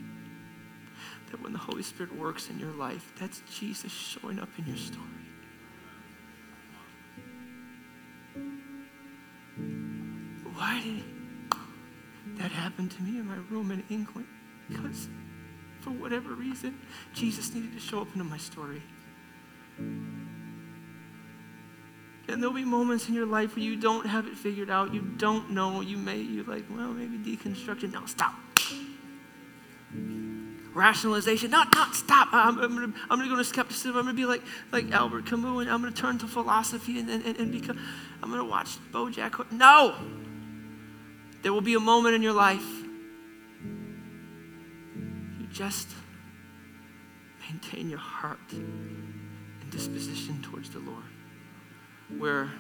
[1.32, 4.78] That when the Holy Spirit works in your life, that's Jesus showing up in your
[4.78, 5.04] story.
[10.54, 14.28] Why did that happen to me in my room in England?
[14.70, 15.10] Because
[15.88, 16.78] for whatever reason,
[17.14, 18.82] Jesus needed to show up into my story.
[22.30, 24.94] And there'll be moments in your life where you don't have it figured out.
[24.94, 25.80] You don't know.
[25.80, 27.94] You may, you're like, well, maybe deconstruction.
[27.94, 28.34] No, stop
[30.74, 31.50] rationalization.
[31.50, 32.28] Not, not stop.
[32.32, 33.98] I'm, I'm going I'm to go to skepticism.
[33.98, 37.00] I'm going to be like, like Albert Camus, and I'm going to turn to philosophy
[37.00, 37.80] and, and, and become,
[38.22, 39.52] I'm going to watch Bojack.
[39.52, 39.96] No.
[41.42, 42.77] There will be a moment in your life
[45.58, 45.90] just
[47.42, 51.02] maintain your heart and disposition towards the Lord.
[52.20, 52.52] Where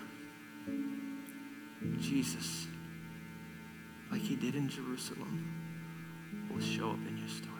[1.99, 2.65] Jesus,
[4.11, 7.53] like he did in Jerusalem, will show up in your story.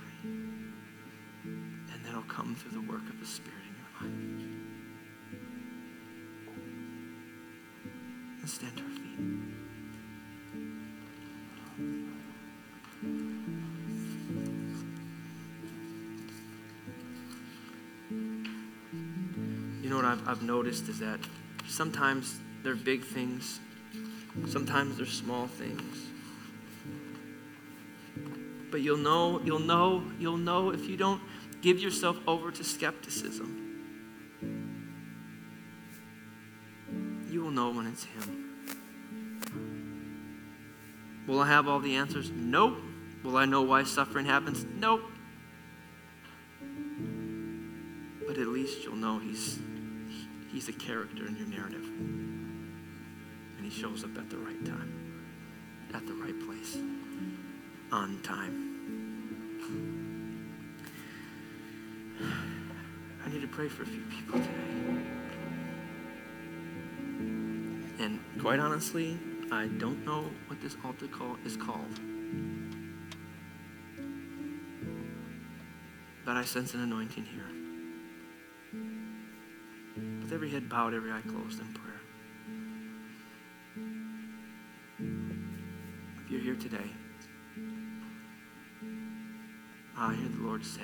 [1.44, 4.12] And that'll come through the work of the Spirit in your life.
[8.40, 9.20] Let's stand to our feet.
[20.08, 21.20] I've, I've noticed is that
[21.68, 23.60] sometimes they're big things,
[24.48, 26.08] sometimes they're small things.
[28.72, 31.22] But you'll know, you'll know, you'll know if you don't
[31.62, 33.64] give yourself over to skepticism.
[37.30, 38.44] You will know when it's Him.
[41.28, 42.32] Will I have all the answers?
[42.32, 42.78] Nope.
[43.24, 44.66] Will I know why suffering happens?
[44.80, 45.04] Nope.
[48.26, 49.60] But at least you'll know He's
[50.52, 51.86] He's a character in your narrative.
[53.58, 54.94] And He shows up at the right time,
[55.94, 56.78] at the right place,
[57.92, 58.64] on time.
[63.26, 65.04] I need to pray for a few people today.
[68.00, 69.20] And quite honestly,
[69.52, 72.00] I don't know what this altar call is called.
[76.26, 77.57] But I sense an anointing here.
[80.28, 82.02] With every head bowed, every eye closed in prayer.
[86.26, 86.92] If you're here today,
[89.98, 90.82] I hear the Lord say,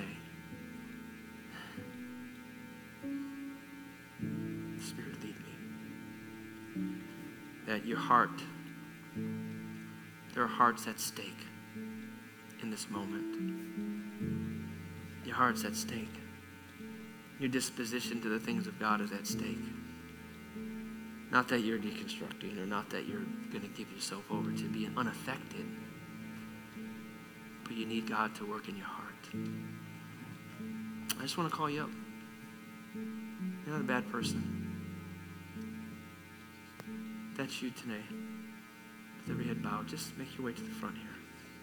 [4.80, 6.94] Spirit, lead me.
[7.66, 8.40] That your heart,
[10.32, 11.46] there are hearts at stake
[12.62, 13.36] in this moment.
[15.26, 16.23] Your heart's at stake.
[17.40, 19.58] Your disposition to the things of God is at stake.
[21.30, 24.92] Not that you're deconstructing or not that you're going to give yourself over to being
[24.96, 25.66] unaffected,
[27.64, 29.28] but you need God to work in your heart.
[31.18, 31.90] I just want to call you up.
[32.94, 34.60] You're not a bad person.
[37.36, 38.04] That's you today.
[39.20, 41.16] With every head bowed, just make your way to the front here.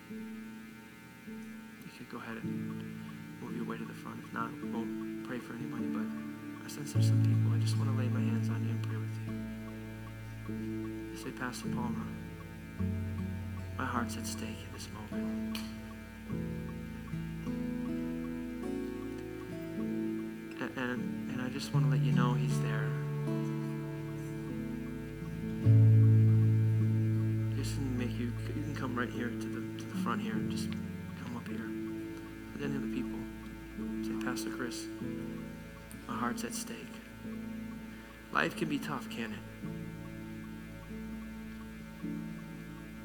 [0.10, 4.20] You could go ahead and move your way to the front.
[4.26, 6.04] If not, won't pray for anybody, but
[6.66, 7.56] I sense there's some people.
[7.56, 9.32] I just want to lay my hands on you and pray with you.
[11.14, 12.06] I say, Pastor Palmer,
[13.78, 15.58] my heart's at stake in this moment.
[20.60, 22.90] And, and I just want to let you know he's there.
[27.56, 30.52] Just make you, you can come right here to the, to the front here and
[30.52, 30.70] just
[31.24, 31.70] come up here.
[32.52, 33.11] With any of the people,
[34.32, 34.86] Pastor Chris,
[36.08, 36.78] my heart's at stake.
[38.32, 39.40] Life can be tough, can it?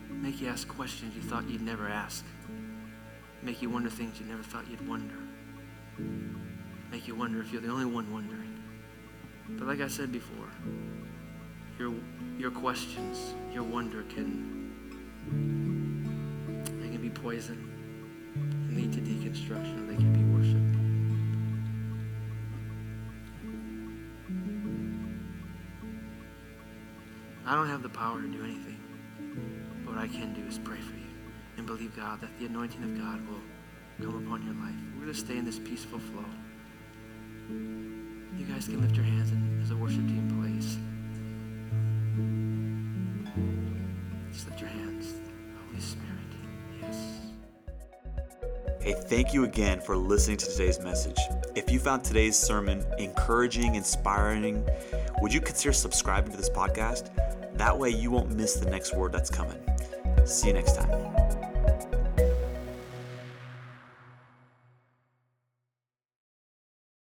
[0.08, 2.24] Make you ask questions you thought you'd never ask.
[3.42, 5.16] Make you wonder things you never thought you'd wonder.
[6.92, 8.62] Make you wonder if you're the only one wondering.
[9.48, 10.46] But like I said before,
[11.76, 11.92] your
[12.38, 14.70] your questions, your wonder can
[16.80, 17.68] they can be poison
[18.36, 20.85] and lead to deconstruction, they can be worship.
[27.56, 28.78] Don't have the power to do anything.
[29.84, 31.06] But what I can do is pray for you
[31.56, 33.40] and believe God that the anointing of God will
[34.04, 34.74] come upon your life.
[34.94, 36.24] We're going to stay in this peaceful flow.
[37.48, 40.76] You guys can lift your hands and as a worship team plays.
[44.34, 45.14] Just lift your hands.
[45.66, 46.10] Holy Spirit.
[46.82, 47.20] Yes.
[48.80, 51.18] Hey, thank you again for listening to today's message.
[51.54, 54.62] If you found today's sermon encouraging, inspiring,
[55.22, 57.15] would you consider subscribing to this podcast?
[57.66, 59.58] That way you won't miss the next word that's coming.
[60.24, 61.15] See you next time.